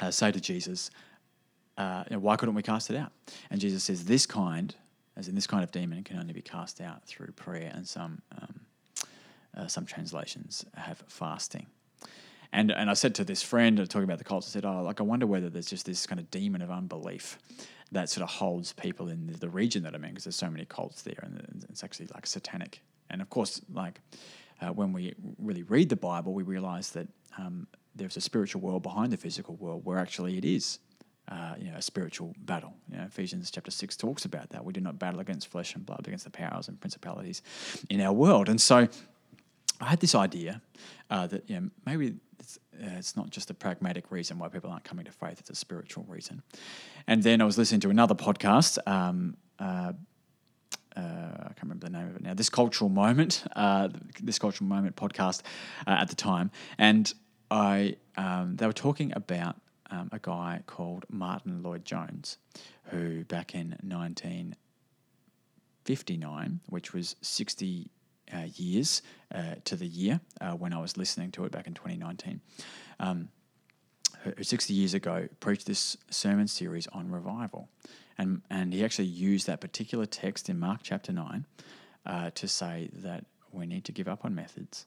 [0.00, 0.90] uh, say to Jesus,
[1.76, 3.12] uh, "Why couldn't we cast it out?"
[3.50, 4.74] And Jesus says, "This kind,
[5.16, 8.22] as in this kind of demon, can only be cast out through prayer." And some
[8.32, 8.60] um,
[9.56, 11.66] uh, some translations have fasting.
[12.54, 15.00] And and I said to this friend, talking about the cults, I said, oh, like
[15.00, 17.36] I wonder whether there's just this kind of demon of unbelief
[17.90, 20.48] that sort of holds people in the, the region that I'm in because there's so
[20.48, 22.80] many cults there, and it's actually like satanic.
[23.10, 24.00] And of course, like
[24.60, 28.84] uh, when we really read the Bible, we realize that um, there's a spiritual world
[28.84, 30.78] behind the physical world, where actually it is.
[31.26, 32.74] Uh, you know, a spiritual battle.
[32.90, 34.62] You know, Ephesians chapter six talks about that.
[34.62, 37.40] We do not battle against flesh and blood, against the powers and principalities
[37.88, 38.50] in our world.
[38.50, 38.88] And so,
[39.80, 40.60] I had this idea
[41.10, 44.70] uh, that you know maybe it's, uh, it's not just a pragmatic reason why people
[44.70, 46.42] aren't coming to faith; it's a spiritual reason.
[47.06, 48.78] And then I was listening to another podcast.
[48.86, 49.92] Um, uh,
[50.96, 52.34] uh, I can't remember the name of it now.
[52.34, 53.88] This cultural moment, uh,
[54.22, 55.42] this cultural moment podcast
[55.86, 57.12] uh, at the time, and
[57.50, 59.56] I um, they were talking about
[59.90, 62.38] um, a guy called Martyn Lloyd-Jones,
[62.84, 67.90] who back in 1959, which was 60
[68.32, 69.02] uh, years
[69.34, 72.40] uh, to the year uh, when I was listening to it back in 2019.
[73.00, 73.28] Um,
[74.40, 77.68] 60 years ago, preached this sermon series on revival.
[78.16, 81.44] And, and he actually used that particular text in Mark chapter 9
[82.06, 84.86] uh, to say that we need to give up on methods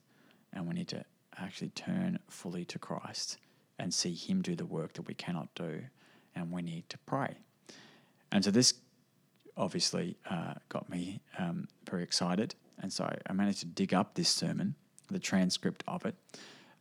[0.53, 1.03] and we need to
[1.37, 3.37] actually turn fully to Christ
[3.77, 5.81] and see Him do the work that we cannot do.
[6.35, 7.35] And we need to pray.
[8.31, 8.75] And so this
[9.55, 14.29] obviously uh, got me um, very excited and so I managed to dig up this
[14.29, 14.75] sermon,
[15.09, 16.15] the transcript of it,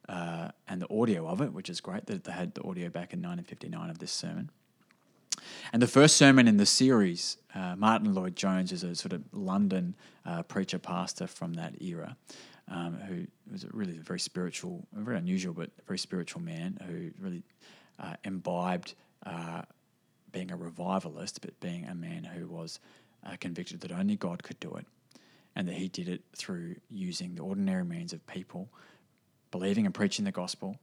[0.09, 3.13] uh, and the audio of it, which is great that they had the audio back
[3.13, 4.51] in 1959 of this sermon.
[5.73, 9.95] And the first sermon in the series, uh, Martyn Lloyd-Jones is a sort of London
[10.25, 12.17] uh, preacher pastor from that era,
[12.69, 17.11] um, who was really a really very spiritual, very unusual, but very spiritual man who
[17.23, 17.43] really
[17.99, 19.63] uh, imbibed uh,
[20.33, 22.81] being a revivalist, but being a man who was
[23.27, 24.87] uh, convicted that only God could do it
[25.57, 28.69] and that he did it through using the ordinary means of people
[29.51, 30.79] believing and preaching the gospel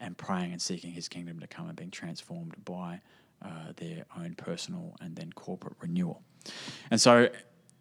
[0.00, 3.00] and praying and seeking his kingdom to come and being transformed by
[3.44, 6.22] uh, their own personal and then corporate renewal.
[6.90, 7.28] And so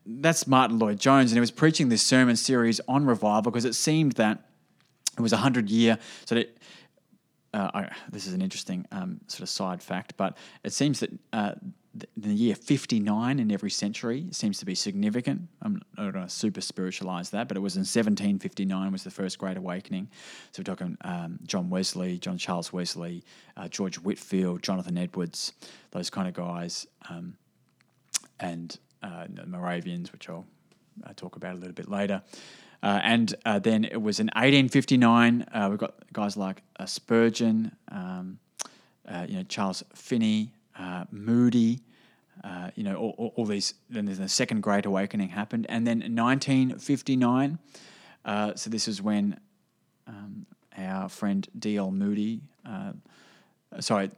[0.05, 4.13] that's Martyn Lloyd-Jones, and he was preaching this sermon series on revival because it seemed
[4.13, 4.39] that
[5.17, 5.97] it was a hundred year.
[6.25, 6.57] So that
[7.53, 11.11] uh, I, this is an interesting um, sort of side fact, but it seems that
[11.31, 11.53] uh,
[12.17, 15.47] the year 59 in every century seems to be significant.
[15.61, 19.37] I'm not going to super spiritualize that, but it was in 1759 was the first
[19.37, 20.09] Great Awakening.
[20.51, 23.23] So we're talking um, John Wesley, John Charles Wesley,
[23.55, 25.53] uh, George Whitefield, Jonathan Edwards,
[25.91, 27.37] those kind of guys, um,
[28.39, 30.45] and uh, the Moravians, which I'll
[31.05, 32.21] uh, talk about a little bit later.
[32.83, 35.45] Uh, and uh, then it was in 1859.
[35.51, 38.37] Uh, we've got guys like Spurgeon, um,
[39.27, 41.81] you know Charles Finney, uh, Moody,
[42.43, 43.73] uh, you know, all, all, all, these.
[43.89, 47.59] Then there's the Second Great Awakening happened, and then 1959.
[48.23, 49.39] Uh, so this is when
[50.07, 50.45] um,
[50.77, 51.91] our friend D.L.
[51.91, 52.91] Moody, uh,
[53.79, 54.11] sorry,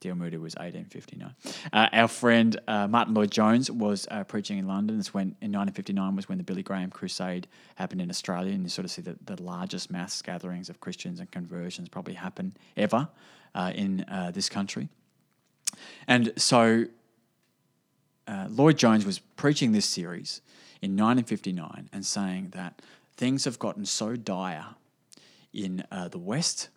[0.00, 0.14] D.L.
[0.16, 1.34] Moody was 1859.
[1.72, 4.98] Uh, our friend uh, Martyn Lloyd-Jones was preaching in London.
[4.98, 8.68] It's when in 1959 was when the Billy Graham Crusade happened in Australia, and you
[8.68, 13.08] sort of see the, the largest mass gatherings of Christians and conversions probably happen ever
[13.74, 14.88] in this country.
[16.06, 16.86] And so
[18.26, 20.40] uh, Lloyd-Jones was preaching this series
[20.82, 22.80] in 1959 and saying that
[23.16, 24.66] things have gotten so dire
[25.52, 26.68] in uh, the West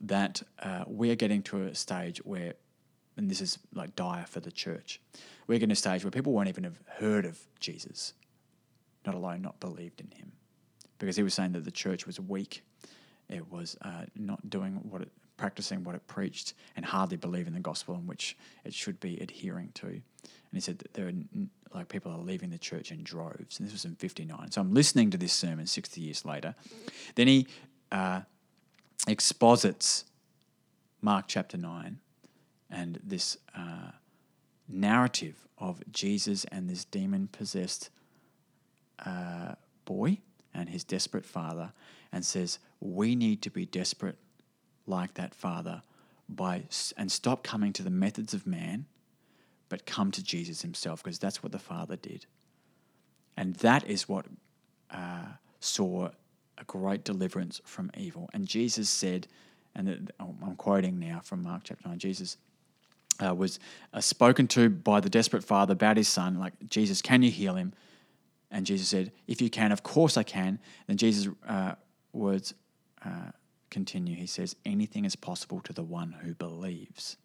[0.00, 2.54] that uh, we're getting to a stage where,
[3.16, 5.00] and this is like dire for the church,
[5.46, 8.14] we're getting to a stage where people won't even have heard of Jesus,
[9.04, 10.32] not alone not believed in him.
[10.98, 12.62] Because he was saying that the church was weak,
[13.28, 17.60] it was uh, not doing what it practicing what it preached and hardly believing the
[17.60, 19.86] gospel in which it should be adhering to.
[19.86, 20.02] And
[20.52, 21.12] he said that there are
[21.74, 23.58] like people are leaving the church in droves.
[23.58, 24.50] And this was in 59.
[24.50, 26.54] So I'm listening to this sermon 60 years later.
[27.14, 27.46] Then he
[27.92, 28.22] uh,
[29.06, 30.04] exposits
[31.00, 31.98] Mark chapter 9
[32.70, 33.92] and this uh,
[34.68, 37.90] narrative of Jesus and this demon possessed
[39.04, 40.18] uh, boy
[40.54, 41.72] and his desperate father
[42.12, 44.16] and says, We need to be desperate
[44.88, 45.82] like that father
[46.28, 46.64] by
[46.96, 48.86] and stop coming to the methods of man,
[49.68, 52.26] but come to Jesus himself, because that's what the father did.
[53.36, 54.26] And that is what
[54.90, 55.26] uh,
[55.60, 56.10] saw
[56.58, 58.28] a great deliverance from evil.
[58.34, 59.28] And Jesus said,
[59.74, 62.36] and I'm quoting now from Mark chapter 9, Jesus
[63.24, 63.58] uh, was
[63.92, 67.54] uh, spoken to by the desperate father about his son, like, Jesus, can you heal
[67.54, 67.72] him?
[68.50, 70.58] And Jesus said, If you can, of course I can.
[70.86, 71.74] Then Jesus' uh,
[72.12, 72.54] words
[73.04, 73.30] uh,
[73.70, 74.16] continue.
[74.16, 77.16] He says, Anything is possible to the one who believes.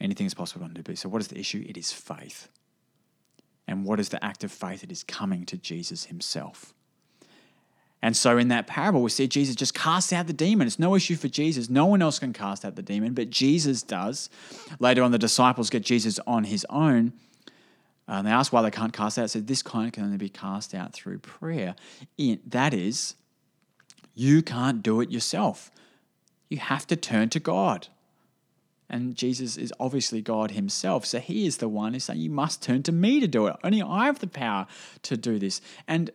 [0.00, 1.00] Anything is possible to the one who believes.
[1.00, 1.64] So, what is the issue?
[1.68, 2.48] It is faith.
[3.66, 4.84] And what is the act of faith?
[4.84, 6.74] It is coming to Jesus himself.
[8.04, 10.66] And so in that parable, we see Jesus just cast out the demon.
[10.66, 11.70] It's no issue for Jesus.
[11.70, 14.28] No one else can cast out the demon, but Jesus does.
[14.78, 17.14] Later on, the disciples get Jesus on his own.
[18.06, 19.30] And they ask why they can't cast out.
[19.30, 21.76] Said, This kind can only be cast out through prayer.
[22.46, 23.14] that is,
[24.14, 25.70] you can't do it yourself.
[26.48, 27.88] You have to turn to God.
[28.88, 31.06] And Jesus is obviously God Himself.
[31.06, 33.56] So He is the one who's saying, You must turn to me to do it.
[33.64, 34.66] Only I have the power
[35.02, 35.60] to do this.
[35.88, 36.10] And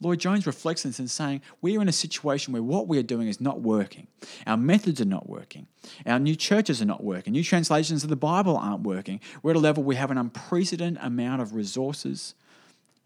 [0.00, 2.98] Lloyd Jones reflects on this and saying, We are in a situation where what we
[2.98, 4.08] are doing is not working.
[4.46, 5.68] Our methods are not working.
[6.06, 7.32] Our new churches are not working.
[7.32, 9.20] New translations of the Bible aren't working.
[9.42, 12.34] We're at a level we have an unprecedented amount of resources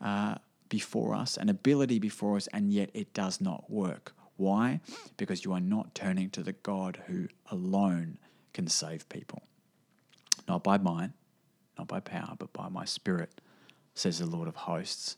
[0.01, 0.37] uh,
[0.69, 4.13] before us, and ability before us, and yet it does not work.
[4.37, 4.81] Why?
[5.17, 8.19] Because you are not turning to the God who alone
[8.53, 9.43] can save people.
[10.47, 11.11] Not by might,
[11.79, 13.41] not by power, but by my spirit,
[13.95, 15.17] says the Lord of hosts.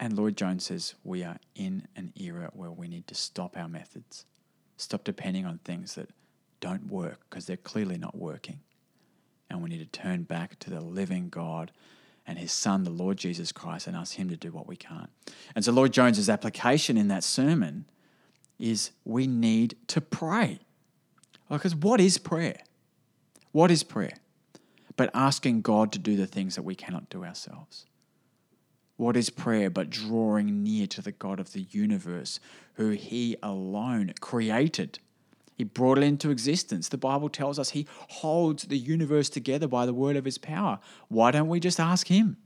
[0.00, 3.68] And Lloyd Jones says we are in an era where we need to stop our
[3.68, 4.24] methods,
[4.76, 6.10] stop depending on things that
[6.60, 8.60] don't work because they're clearly not working.
[9.50, 11.72] And we need to turn back to the living God
[12.28, 15.08] and his son, the Lord Jesus Christ, and ask him to do what we can't.
[15.56, 17.86] And so, Lloyd-Jones's application in that sermon
[18.58, 20.60] is we need to pray.
[21.48, 22.60] Because what is prayer?
[23.52, 24.18] What is prayer?
[24.96, 27.86] But asking God to do the things that we cannot do ourselves.
[28.98, 32.40] What is prayer but drawing near to the God of the universe,
[32.74, 34.98] who He alone created?
[35.58, 36.88] He brought it into existence.
[36.88, 40.78] The Bible tells us He holds the universe together by the word of His power.
[41.08, 42.36] Why don't we just ask Him?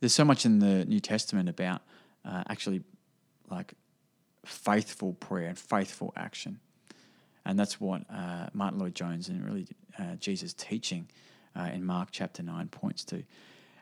[0.00, 1.80] There's so much in the New Testament about
[2.26, 2.82] uh, actually
[3.50, 3.72] like
[4.44, 6.60] faithful prayer and faithful action.
[7.46, 9.66] And that's what uh, Martyn Lloyd-Jones and really
[9.98, 11.08] uh, Jesus' teaching
[11.56, 13.24] uh, in Mark chapter 9 points to.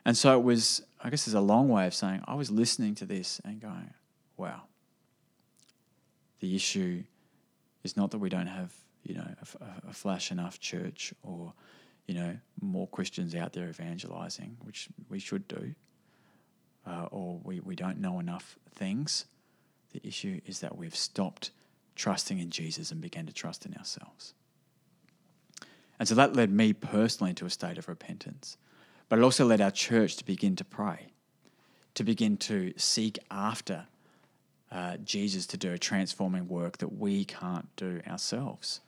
[0.05, 2.95] And so it was, I guess there's a long way of saying, I was listening
[2.95, 3.93] to this and going,
[4.37, 4.61] wow.
[6.39, 7.03] The issue
[7.83, 8.73] is not that we don't have,
[9.03, 9.27] you know,
[9.61, 11.53] a, a flash enough church or,
[12.05, 15.73] you know, more Christians out there evangelizing, which we should do,
[16.85, 19.25] uh, or we, we don't know enough things.
[19.91, 21.51] The issue is that we've stopped
[21.95, 24.33] trusting in Jesus and began to trust in ourselves.
[25.99, 28.57] And so that led me personally to a state of repentance.
[29.09, 31.07] But it also led our church to begin to pray,
[31.95, 33.87] to begin to seek after
[34.71, 38.81] uh, Jesus to do a transforming work that we can't do ourselves.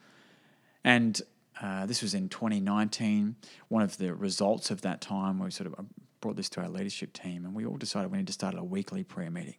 [0.84, 1.22] And
[1.62, 3.36] uh, this was in 2019.
[3.68, 5.84] One of the results of that time, we sort of uh,
[6.22, 8.63] brought this to our leadership team, and we all decided we need to start a
[8.63, 9.56] weekly prayer meeting.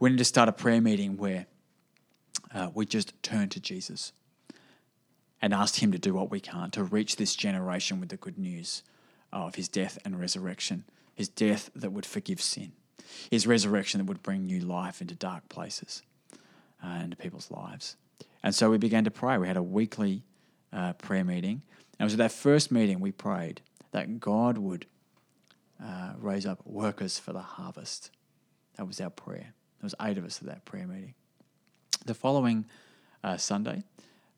[0.00, 1.46] We need to start a prayer meeting where
[2.54, 4.12] uh, we just turn to Jesus
[5.40, 8.38] and ask Him to do what we can't to reach this generation with the good
[8.38, 8.82] news
[9.32, 12.72] of his death and resurrection, his death that would forgive sin,
[13.30, 16.02] his resurrection that would bring new life into dark places
[16.84, 17.96] uh, into people's lives.
[18.42, 19.38] And so we began to pray.
[19.38, 20.22] We had a weekly
[20.72, 21.62] uh, prayer meeting.
[21.98, 23.60] And it was at that first meeting we prayed
[23.92, 24.86] that God would
[25.82, 28.10] uh, raise up workers for the harvest.
[28.76, 29.54] That was our prayer.
[29.80, 31.14] There was eight of us at that prayer meeting.
[32.04, 32.66] The following
[33.24, 33.82] uh, Sunday,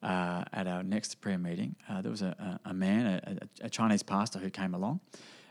[0.03, 3.71] uh, at our next prayer meeting, uh, there was a, a, a man, a, a,
[3.71, 5.01] Chinese pastor, who came along.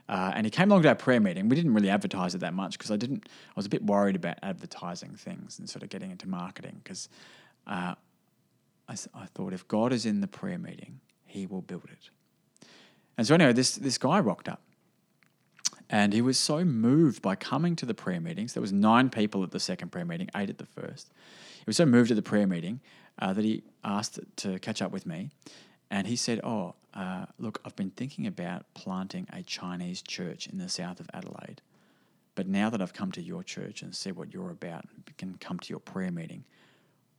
[0.09, 1.49] Uh, and he came along to our prayer meeting.
[1.49, 3.29] We didn't really advertise it that much because I didn't.
[3.29, 7.09] I was a bit worried about advertising things and sort of getting into marketing because
[7.67, 7.93] uh,
[8.87, 12.09] I, I thought if God is in the prayer meeting, He will build it.
[13.19, 14.61] And so anyway, this this guy rocked up,
[15.91, 18.53] And he was so moved by coming to the prayer meetings.
[18.53, 21.11] There was nine people at the second prayer meeting, eight at the first.
[21.57, 22.79] He was so moved at the prayer meeting
[23.19, 25.29] uh, that he asked to catch up with me.
[25.91, 30.57] And he said, Oh, uh, look, I've been thinking about planting a Chinese church in
[30.57, 31.61] the south of Adelaide.
[32.35, 35.35] But now that I've come to your church and see what you're about and can
[35.39, 36.45] come to your prayer meeting,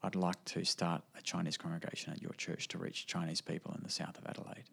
[0.02, 3.82] I'd like to start a Chinese congregation at your church to reach Chinese people in
[3.82, 4.64] the south of Adelaide.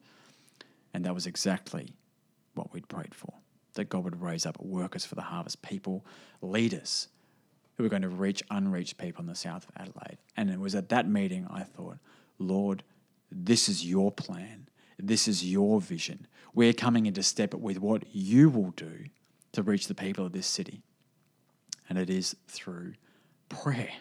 [0.93, 1.93] And that was exactly
[2.53, 3.33] what we'd prayed for
[3.73, 6.05] that God would raise up workers for the harvest, people,
[6.41, 7.07] leaders
[7.75, 10.17] who were going to reach unreached people in the south of Adelaide.
[10.35, 11.97] And it was at that meeting I thought,
[12.39, 12.83] Lord,
[13.32, 14.69] this is your plan.
[14.99, 16.28] This is your vision.
[16.53, 19.05] We're coming into step with what you will do
[19.51, 20.82] to reach the people of this city.
[21.89, 22.93] And it is through
[23.49, 23.91] prayer.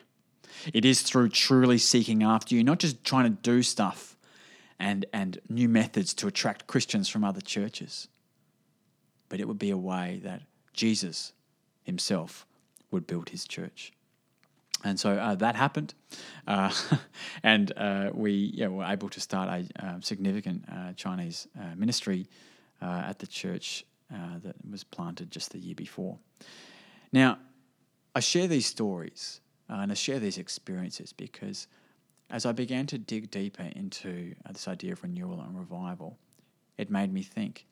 [0.72, 4.16] It is through truly seeking after you, not just trying to do stuff
[4.78, 8.08] and, and new methods to attract Christians from other churches,
[9.28, 11.32] but it would be a way that Jesus
[11.82, 12.46] himself
[12.90, 13.92] would build his church.
[14.84, 15.94] And so uh, that happened,
[16.46, 16.72] uh,
[17.42, 22.28] and uh, we yeah, were able to start a uh, significant uh, Chinese uh, ministry
[22.80, 26.18] at the church that was planted just the year before.
[27.12, 27.38] Now,
[28.14, 31.66] I share these stories and I share these experiences because
[32.30, 36.18] as I began to dig deeper into this idea of renewal and revival,
[36.78, 37.66] it made me think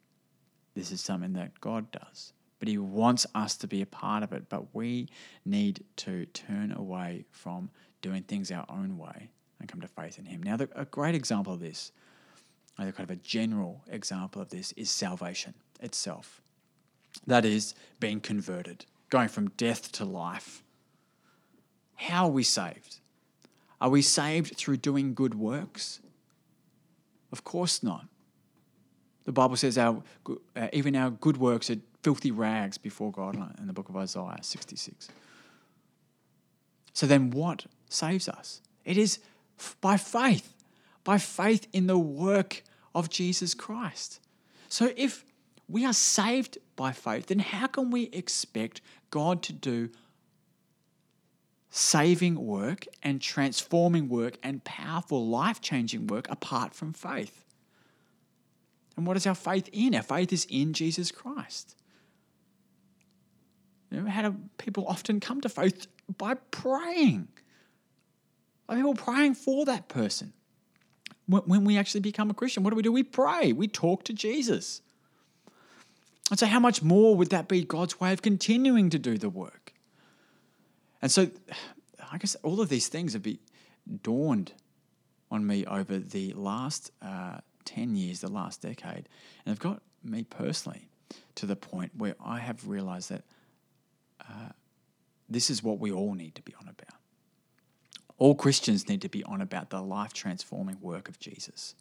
[0.74, 2.32] this is something that God does
[2.64, 4.48] but He wants us to be a part of it.
[4.48, 5.10] But we
[5.44, 7.68] need to turn away from
[8.00, 9.28] doing things our own way
[9.60, 10.42] and come to faith in Him.
[10.42, 11.92] Now, the, a great example of this,
[12.78, 15.52] a kind of a general example of this, is salvation
[15.82, 16.40] itself.
[17.26, 20.62] That is, being converted, going from death to life.
[21.96, 22.96] How are we saved?
[23.78, 26.00] Are we saved through doing good works?
[27.30, 28.06] Of course not.
[29.26, 30.02] The Bible says our
[30.56, 34.38] uh, even our good works are filthy rags before God in the book of Isaiah
[34.42, 35.08] 66.
[36.92, 38.60] So then what saves us?
[38.84, 39.18] It is
[39.80, 40.52] by faith,
[41.02, 42.62] by faith in the work
[42.94, 44.20] of Jesus Christ.
[44.68, 45.24] So if
[45.66, 49.88] we are saved by faith, then how can we expect God to do
[51.70, 57.46] saving work and transforming work and powerful life changing work apart from faith?
[58.94, 59.94] And what is our faith in?
[59.94, 61.76] Our faith is in Jesus Christ.
[64.02, 65.86] How do people often come to faith?
[66.18, 67.28] By praying.
[68.66, 70.32] By people praying for that person.
[71.26, 72.92] When we actually become a Christian, what do we do?
[72.92, 73.52] We pray.
[73.52, 74.82] We talk to Jesus.
[76.30, 79.30] And so, how much more would that be God's way of continuing to do the
[79.30, 79.72] work?
[81.00, 81.30] And so,
[82.12, 83.38] I guess all of these things have been
[84.02, 84.52] dawned
[85.30, 89.08] on me over the last uh, 10 years, the last decade.
[89.44, 90.88] And have got me personally
[91.36, 93.22] to the point where I have realized that
[94.28, 94.50] uh,
[95.28, 97.00] this is what we all need to be on about.
[98.18, 101.74] All Christians need to be on about the life transforming work of Jesus.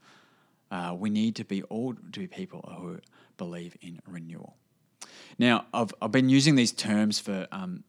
[0.71, 2.99] Uh, we need to be all to be people who
[3.37, 4.55] believe in renewal.
[5.37, 7.83] Now, I've, I've been using these terms for um,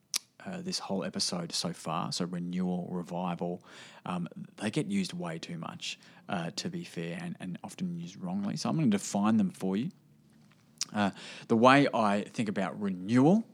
[0.44, 2.12] uh, this whole episode so far.
[2.12, 3.64] So, renewal, revival,
[4.04, 4.28] um,
[4.58, 5.98] they get used way too much,
[6.28, 8.56] uh, to be fair, and, and often used wrongly.
[8.56, 9.90] So, I'm going to define them for you.
[10.94, 11.10] Uh,
[11.48, 13.44] the way I think about renewal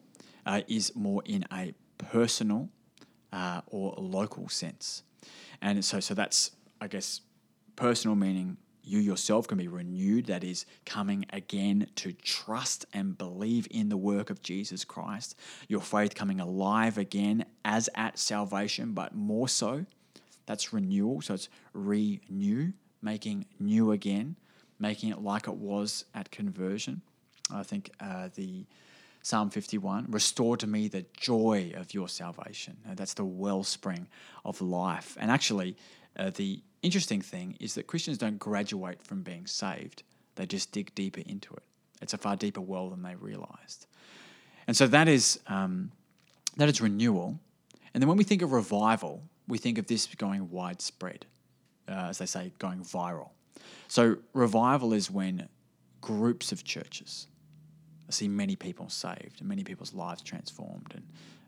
[0.46, 2.68] uh, is more in a personal
[3.32, 5.02] uh, or local sense.
[5.62, 7.20] And so, so that's, I guess,
[7.76, 13.68] personal meaning you yourself can be renewed, that is, coming again to trust and believe
[13.70, 15.36] in the work of Jesus Christ.
[15.68, 19.86] Your faith coming alive again as at salvation, but more so.
[20.46, 21.20] That's renewal.
[21.20, 22.72] So it's renew,
[23.02, 24.36] making new again,
[24.78, 27.02] making it like it was at conversion.
[27.52, 28.64] I think uh, the
[29.22, 32.76] Psalm 51 Restore to me the joy of your salvation.
[32.86, 34.08] Now, that's the wellspring
[34.44, 35.16] of life.
[35.20, 35.76] And actually,
[36.16, 40.02] uh, the interesting thing is that Christians don't graduate from being saved,
[40.36, 41.62] they just dig deeper into it.
[42.00, 43.86] It's a far deeper well than they realized.
[44.66, 45.92] And so that is, um,
[46.56, 47.38] that is renewal.
[47.92, 51.26] And then when we think of revival, we think of this going widespread,
[51.88, 53.30] uh, as they say, going viral.
[53.88, 55.48] So revival is when
[56.00, 57.26] groups of churches,
[58.10, 61.04] I see many people saved and many people's lives transformed and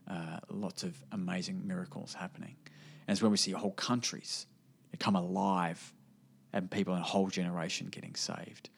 [0.09, 2.55] uh, lots of amazing miracles happening.
[3.09, 4.47] And it's when we see whole countries
[5.01, 5.93] come alive
[6.53, 8.71] and people in a whole generation getting saved.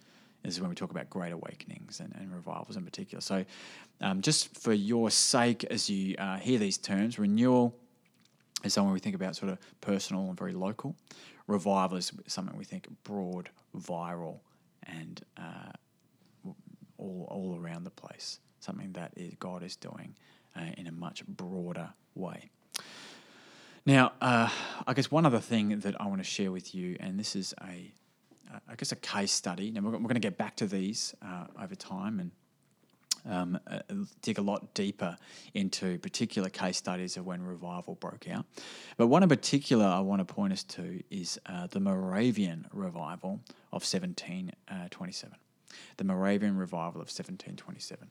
[0.42, 3.20] This is when we talk about great awakenings and, and revivals in particular.
[3.20, 3.44] So,
[4.00, 7.76] um, just for your sake, as you uh, hear these terms, renewal
[8.62, 10.96] is something we think about sort of personal and very local.
[11.48, 14.38] Revival is something we think broad, viral,
[14.86, 15.72] and uh,
[17.04, 20.14] all all around the place, something that is, God is doing
[20.56, 22.50] uh, in a much broader way.
[23.86, 24.48] Now, uh,
[24.86, 27.54] I guess one other thing that I want to share with you, and this is
[27.60, 27.92] a,
[28.52, 29.70] uh, I guess, a case study.
[29.70, 32.30] Now, we're, we're going to get back to these uh, over time and
[33.26, 33.80] um, uh,
[34.22, 35.16] dig a lot deeper
[35.52, 38.46] into particular case studies of when revival broke out.
[38.96, 43.40] But one in particular I want to point us to is uh, the Moravian revival
[43.72, 45.36] of 1727.
[45.96, 48.08] The Moravian revival of 1727.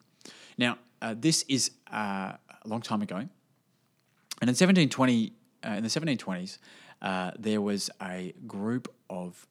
[0.57, 3.17] Now, uh, this is uh, a long time ago.
[3.17, 5.33] And in 1720,
[5.65, 6.57] uh, in the 1720s,
[7.01, 9.47] uh, there was a group of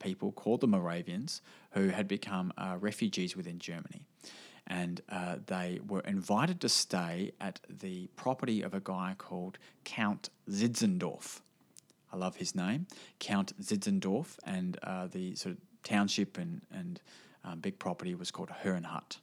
[0.00, 4.02] people called the Moravians who had become refugees within Germany
[4.68, 10.28] and uh, they were invited to stay at the property of a guy called Count
[10.48, 11.40] Zinzendorf.
[12.12, 12.86] I love his name,
[13.18, 17.00] Count Zinzendorf, and uh, the sort of township and, and
[17.44, 19.18] um, big property was called Herrnhut.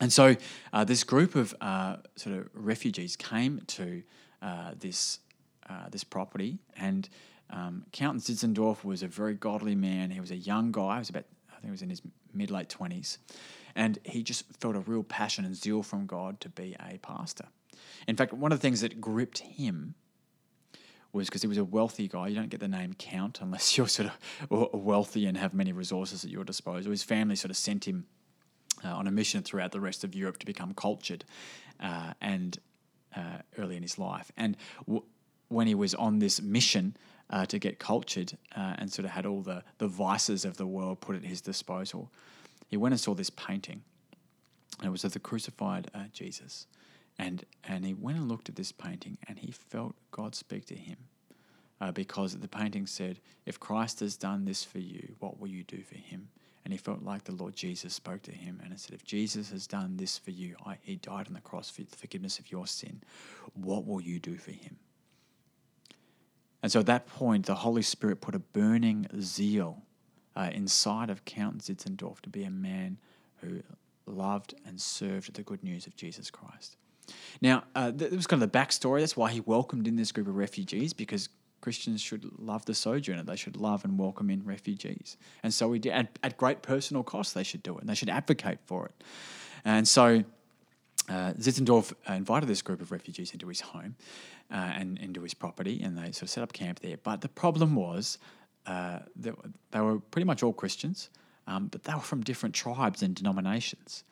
[0.00, 0.36] And so
[0.72, 4.02] uh, this group of uh, sort of refugees came to
[4.42, 5.20] uh, this,
[5.68, 7.08] uh, this property, and
[7.50, 10.10] um, Count Zinzendorf was a very godly man.
[10.10, 12.02] He was a young guy, he was about, I think he was in his
[12.32, 13.18] mid late 20s.
[13.76, 17.46] And he just felt a real passion and zeal from God to be a pastor.
[18.06, 19.94] In fact, one of the things that gripped him
[21.14, 22.28] was because he was a wealthy guy.
[22.28, 24.10] You don't get the name Count unless you're sort
[24.50, 26.90] of wealthy and have many resources at your disposal.
[26.90, 28.06] His family sort of sent him
[28.84, 31.24] uh, on a mission throughout the rest of Europe to become cultured,
[31.80, 32.58] uh, and
[33.16, 34.32] uh, early in his life.
[34.36, 34.56] And
[34.86, 35.04] w-
[35.48, 36.96] when he was on this mission
[37.30, 40.66] uh, to get cultured uh, and sort of had all the the vices of the
[40.66, 42.10] world put at his disposal,
[42.68, 43.82] he went and saw this painting.
[44.80, 46.66] And it was of the crucified uh, Jesus.
[47.18, 50.74] And, and he went and looked at this painting and he felt God speak to
[50.74, 50.96] him.
[51.80, 55.64] Uh, because the painting said, If Christ has done this for you, what will you
[55.64, 56.28] do for him?
[56.64, 59.50] And he felt like the Lord Jesus spoke to him and it said, If Jesus
[59.50, 62.50] has done this for you, I, he died on the cross for the forgiveness of
[62.50, 63.02] your sin,
[63.54, 64.76] what will you do for him?
[66.62, 69.82] And so at that point, the Holy Spirit put a burning zeal
[70.34, 72.98] uh, inside of Count Zinzendorf to be a man
[73.42, 73.62] who
[74.06, 76.76] loved and served the good news of Jesus Christ.
[77.40, 79.00] Now, uh, that was kind of the backstory.
[79.00, 81.28] That's why he welcomed in this group of refugees because
[81.60, 83.22] Christians should love the sojourner.
[83.22, 85.16] They should love and welcome in refugees.
[85.42, 85.92] And so he did.
[85.92, 87.80] At, at great personal cost, they should do it.
[87.80, 89.04] And they should advocate for it.
[89.64, 90.24] And so
[91.08, 93.96] uh, Zinzendorf invited this group of refugees into his home
[94.50, 96.96] uh, and into his property, and they sort of set up camp there.
[97.02, 98.18] But the problem was
[98.66, 99.32] uh, they,
[99.70, 101.10] they, were pretty much all Christians,
[101.46, 104.04] um, but they were from different tribes and denominations.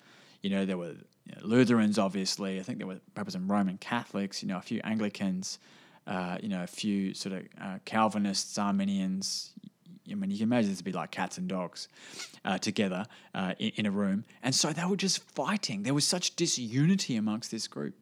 [0.42, 0.94] You know, there were
[1.24, 2.58] you know, Lutherans, obviously.
[2.58, 4.42] I think there were perhaps some Roman Catholics.
[4.42, 5.58] You know, a few Anglicans.
[6.06, 9.52] Uh, you know, a few sort of uh, Calvinists, Arminians.
[10.10, 11.86] I mean, you can imagine this would be like cats and dogs
[12.44, 14.24] uh, together uh, in, in a room.
[14.42, 15.84] And so they were just fighting.
[15.84, 17.94] There was such disunity amongst this group.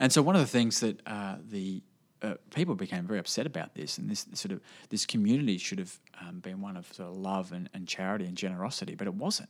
[0.00, 1.82] And so one of the things that uh, the
[2.22, 5.98] uh, people became very upset about this, and this, sort of this community should have
[6.20, 9.48] um, been one of sort of love and, and, charity and generosity, but it wasn't.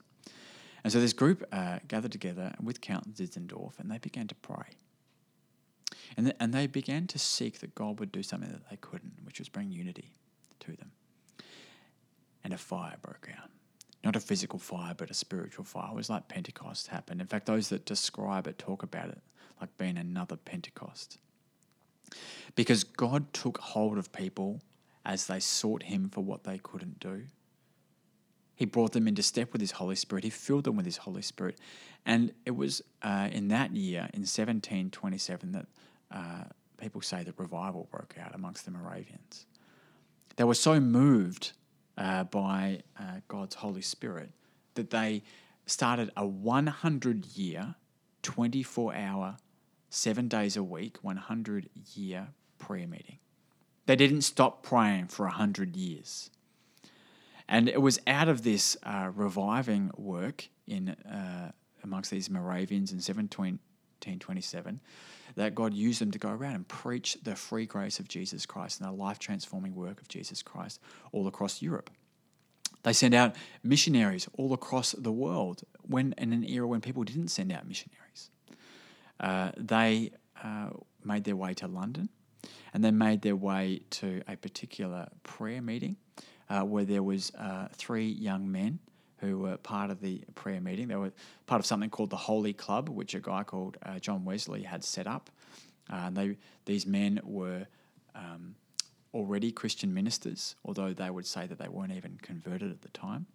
[0.83, 4.77] And so this group uh, gathered together with Count Zinzendorf, and they began to pray.
[6.17, 9.13] And, th- and they began to seek that God would do something that they couldn't,
[9.25, 10.13] which was bring unity
[10.61, 10.93] to them.
[12.43, 13.51] And a fire broke out.
[14.03, 15.91] Not a physical fire, but a spiritual fire.
[15.93, 17.21] It was like Pentecost happened.
[17.21, 19.21] In fact, those that describe it talk about it
[19.61, 21.19] like being another Pentecost.
[22.57, 24.63] Because God took hold of people
[25.05, 27.25] as they sought Him for what they couldn't do.
[28.61, 30.23] He brought them into step with His Holy Spirit.
[30.23, 31.57] He filled them with His Holy Spirit.
[32.05, 35.67] And it was uh, in that year, in 1727, that
[36.11, 36.45] uh,
[36.77, 39.47] people say that revival broke out amongst the Moravians.
[40.37, 41.53] They were so moved
[41.97, 44.31] uh, by uh, God's Holy Spirit
[44.75, 45.23] that they
[45.65, 47.77] started a 100 year,
[48.21, 49.37] 24 hour
[49.89, 53.21] seven days a week, 100 year prayer meeting.
[53.87, 56.29] They didn't stop praying for 100 years.
[57.51, 61.51] And it was out of this uh, reviving work in uh,
[61.83, 64.81] amongst these Moravians in 1727
[65.35, 68.81] that God used them to go around and preach the free grace of Jesus Christ
[68.81, 70.81] and the life transforming work of Jesus Christ
[71.11, 71.91] all across Europe.
[72.85, 73.35] They sent out
[73.65, 78.31] missionaries all across the world when in an era when people didn't send out missionaries.
[79.19, 80.71] Uh, they uh,
[81.03, 82.11] made their way to London
[82.73, 85.97] and they made their way to a particular prayer meeting
[86.51, 88.79] uh, where there was uh, three young men
[89.21, 90.89] who were part of the prayer meeting.
[90.89, 91.13] They were
[91.47, 94.83] part of something called the Holy Club, which a guy called uh, John Wesley had
[94.85, 95.31] set up.
[95.89, 97.67] and they, these men were
[98.15, 98.55] um,
[99.15, 103.27] already Christian ministers, although they would say that they weren't even converted at the time.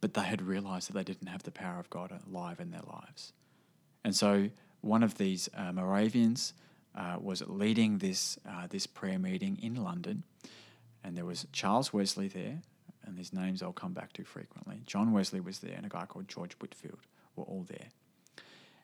[0.00, 2.82] but they had realized that they didn't have the power of God alive in their
[2.86, 3.32] lives.
[4.04, 6.54] And so one of these uh, Moravians
[6.94, 10.24] uh, was leading this, uh, this prayer meeting in London,
[11.02, 12.62] and there was Charles Wesley there,
[13.04, 14.82] and these names I'll come back to frequently.
[14.86, 17.00] John Wesley was there, and a guy called George Whitefield
[17.36, 17.88] were all there.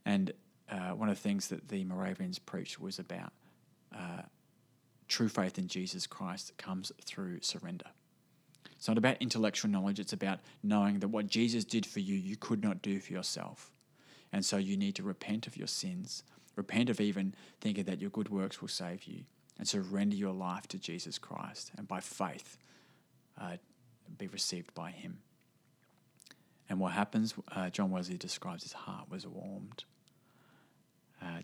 [0.04, 0.32] And
[0.70, 3.32] uh, one of the things that the Moravians preached was about
[3.94, 4.22] uh,
[5.08, 7.86] true faith in Jesus Christ comes through surrender.
[8.76, 12.36] It's not about intellectual knowledge, it's about knowing that what Jesus did for you, you
[12.36, 13.70] could not do for yourself.
[14.32, 16.22] And so you need to repent of your sins,
[16.56, 19.24] repent of even thinking that your good works will save you,
[19.58, 22.58] and surrender your life to Jesus Christ, and by faith,
[23.40, 23.56] uh,
[24.18, 25.18] be received by Him.
[26.68, 29.84] And what happens, uh, John Wesley describes his heart was warmed.
[31.22, 31.42] Uh,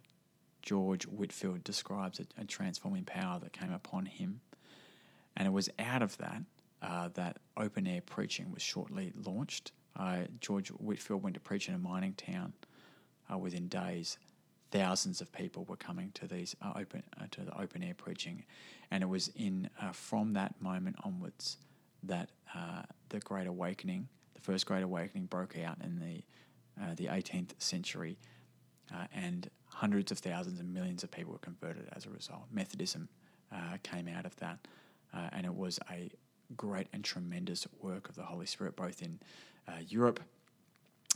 [0.63, 4.41] George Whitefield describes a, a, transforming power that came upon him.
[5.37, 6.43] And it was out of that
[6.83, 9.73] uh, that open air preaching was shortly launched.
[9.97, 12.53] Uh, George Whitefield went to preach in a mining town.
[13.33, 14.19] Uh, within days,
[14.73, 18.45] thousands of people were coming to these uh, open to the open air preaching,
[18.91, 21.59] and it was in from that moment onwards
[22.03, 22.31] that
[23.11, 24.09] the Great Awakening
[24.43, 26.23] the First Great Awakening broke out in the
[26.83, 28.19] uh, the 18th century,
[28.95, 32.45] uh, and hundreds of thousands and millions of people were converted as a result.
[32.51, 33.09] Methodism
[33.53, 34.59] uh, came out of that,
[35.13, 36.11] uh, and it was a
[36.57, 39.21] great and tremendous work of the Holy Spirit, both in
[39.69, 40.21] uh, Europe,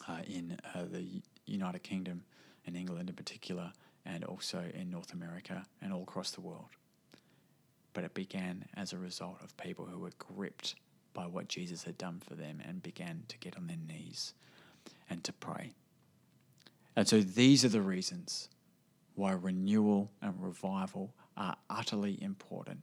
[0.09, 0.59] uh, in
[0.91, 2.23] the United Kingdom,
[2.67, 3.73] and England in particular,
[4.05, 6.69] and also in North America and all across the world.
[7.93, 10.77] But it began as a result of people who were gripped
[11.15, 14.35] by what Jesus had done for them and began to get on their knees
[15.09, 15.73] and to pray.
[16.95, 18.49] And so these are the reasons
[19.15, 22.83] why renewal and revival are utterly important.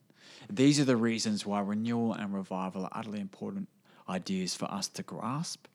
[0.49, 3.69] These are the reasons why renewal and revival are utterly important
[4.09, 5.67] ideas for us to grasp,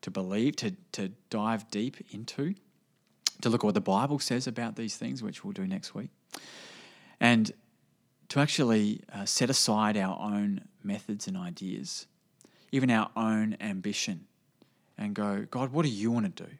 [0.00, 2.54] to believe, to, to dive deep into,
[3.42, 6.10] to look at what the Bible says about these things, which we'll do next week.
[7.20, 7.52] And
[8.28, 12.06] to actually uh, set aside our own methods and ideas,
[12.72, 14.26] even our own ambition,
[14.96, 16.50] and go, God, what do you want to do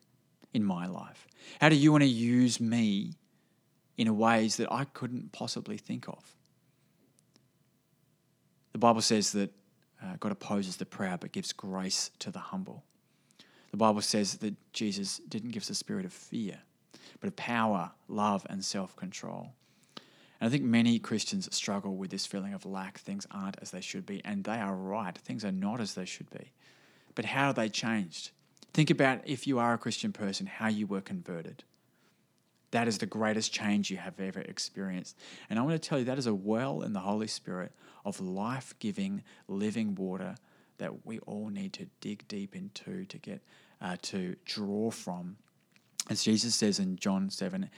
[0.55, 1.26] in my life?
[1.61, 3.14] How do you want to use me
[3.97, 6.35] in ways that I couldn't possibly think of?
[8.72, 9.53] The Bible says that
[10.03, 12.85] uh, God opposes the proud but gives grace to the humble.
[13.72, 16.61] The Bible says that Jesus didn't give us a spirit of fear,
[17.20, 19.52] but of power, love, and self control.
[20.40, 22.98] And I think many Christians struggle with this feeling of lack.
[22.98, 25.16] Things aren't as they should be, and they are right.
[25.16, 26.52] Things are not as they should be.
[27.14, 28.30] But how have they changed?
[28.72, 31.64] Think about if you are a Christian person, how you were converted.
[32.70, 35.16] That is the greatest change you have ever experienced.
[35.48, 37.72] And I want to tell you that is a well in the Holy Spirit
[38.04, 40.36] of life giving, living water
[40.76, 43.42] that we all need to dig deep into to get
[43.80, 45.36] uh, to draw from.
[46.09, 47.68] As Jesus says in John 7,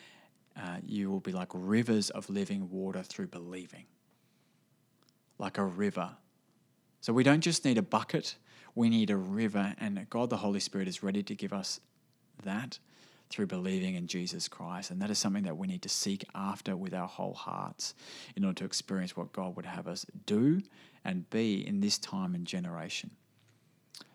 [0.56, 3.86] uh, you will be like rivers of living water through believing.
[5.38, 6.10] Like a river.
[7.00, 8.36] So we don't just need a bucket,
[8.74, 11.80] we need a river, and God the Holy Spirit is ready to give us
[12.42, 12.78] that
[13.30, 14.90] through believing in Jesus Christ.
[14.90, 17.94] And that is something that we need to seek after with our whole hearts
[18.36, 20.60] in order to experience what God would have us do
[21.04, 23.10] and be in this time and generation.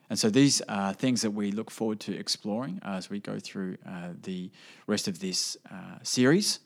[0.10, 3.78] And so these are things that we look forward to exploring as we go through
[3.88, 4.52] uh, the
[4.88, 6.60] rest of this uh, series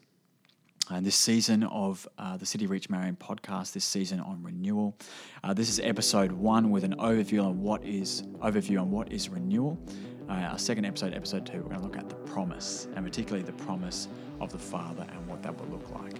[0.90, 4.98] and this season of uh, the City Reach Marion podcast, this season on renewal.
[5.44, 9.30] Uh, this is episode one with an overview on what is overview on what is
[9.30, 9.78] renewal.
[10.28, 13.44] Uh, our second episode, episode two, we're going to look at the promise and particularly
[13.44, 14.08] the promise
[14.42, 16.16] of the Father and what that will look like.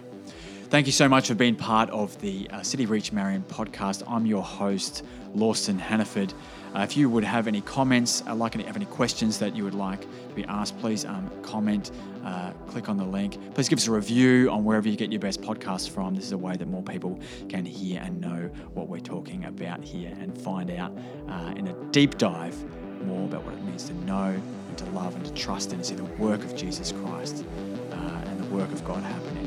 [0.70, 4.04] Thank you so much for being part of the uh, City Reach Marion podcast.
[4.06, 5.02] I'm your host,
[5.34, 6.32] Lawson Hannaford.
[6.76, 9.64] Uh, if you would have any comments, uh, like any, have any questions that you
[9.64, 11.90] would like to be asked, please um, comment,
[12.24, 13.36] uh, click on the link.
[13.52, 16.14] Please give us a review on wherever you get your best podcasts from.
[16.14, 17.18] This is a way that more people
[17.48, 20.96] can hear and know what we're talking about here and find out
[21.28, 22.54] uh, in a deep dive
[23.02, 25.88] more about what it means to know and to love and to trust and to
[25.88, 27.44] see the work of Jesus Christ
[27.90, 29.40] uh, and the work of God happening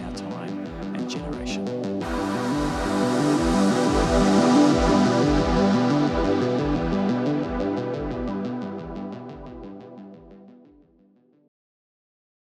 [1.08, 1.64] generation.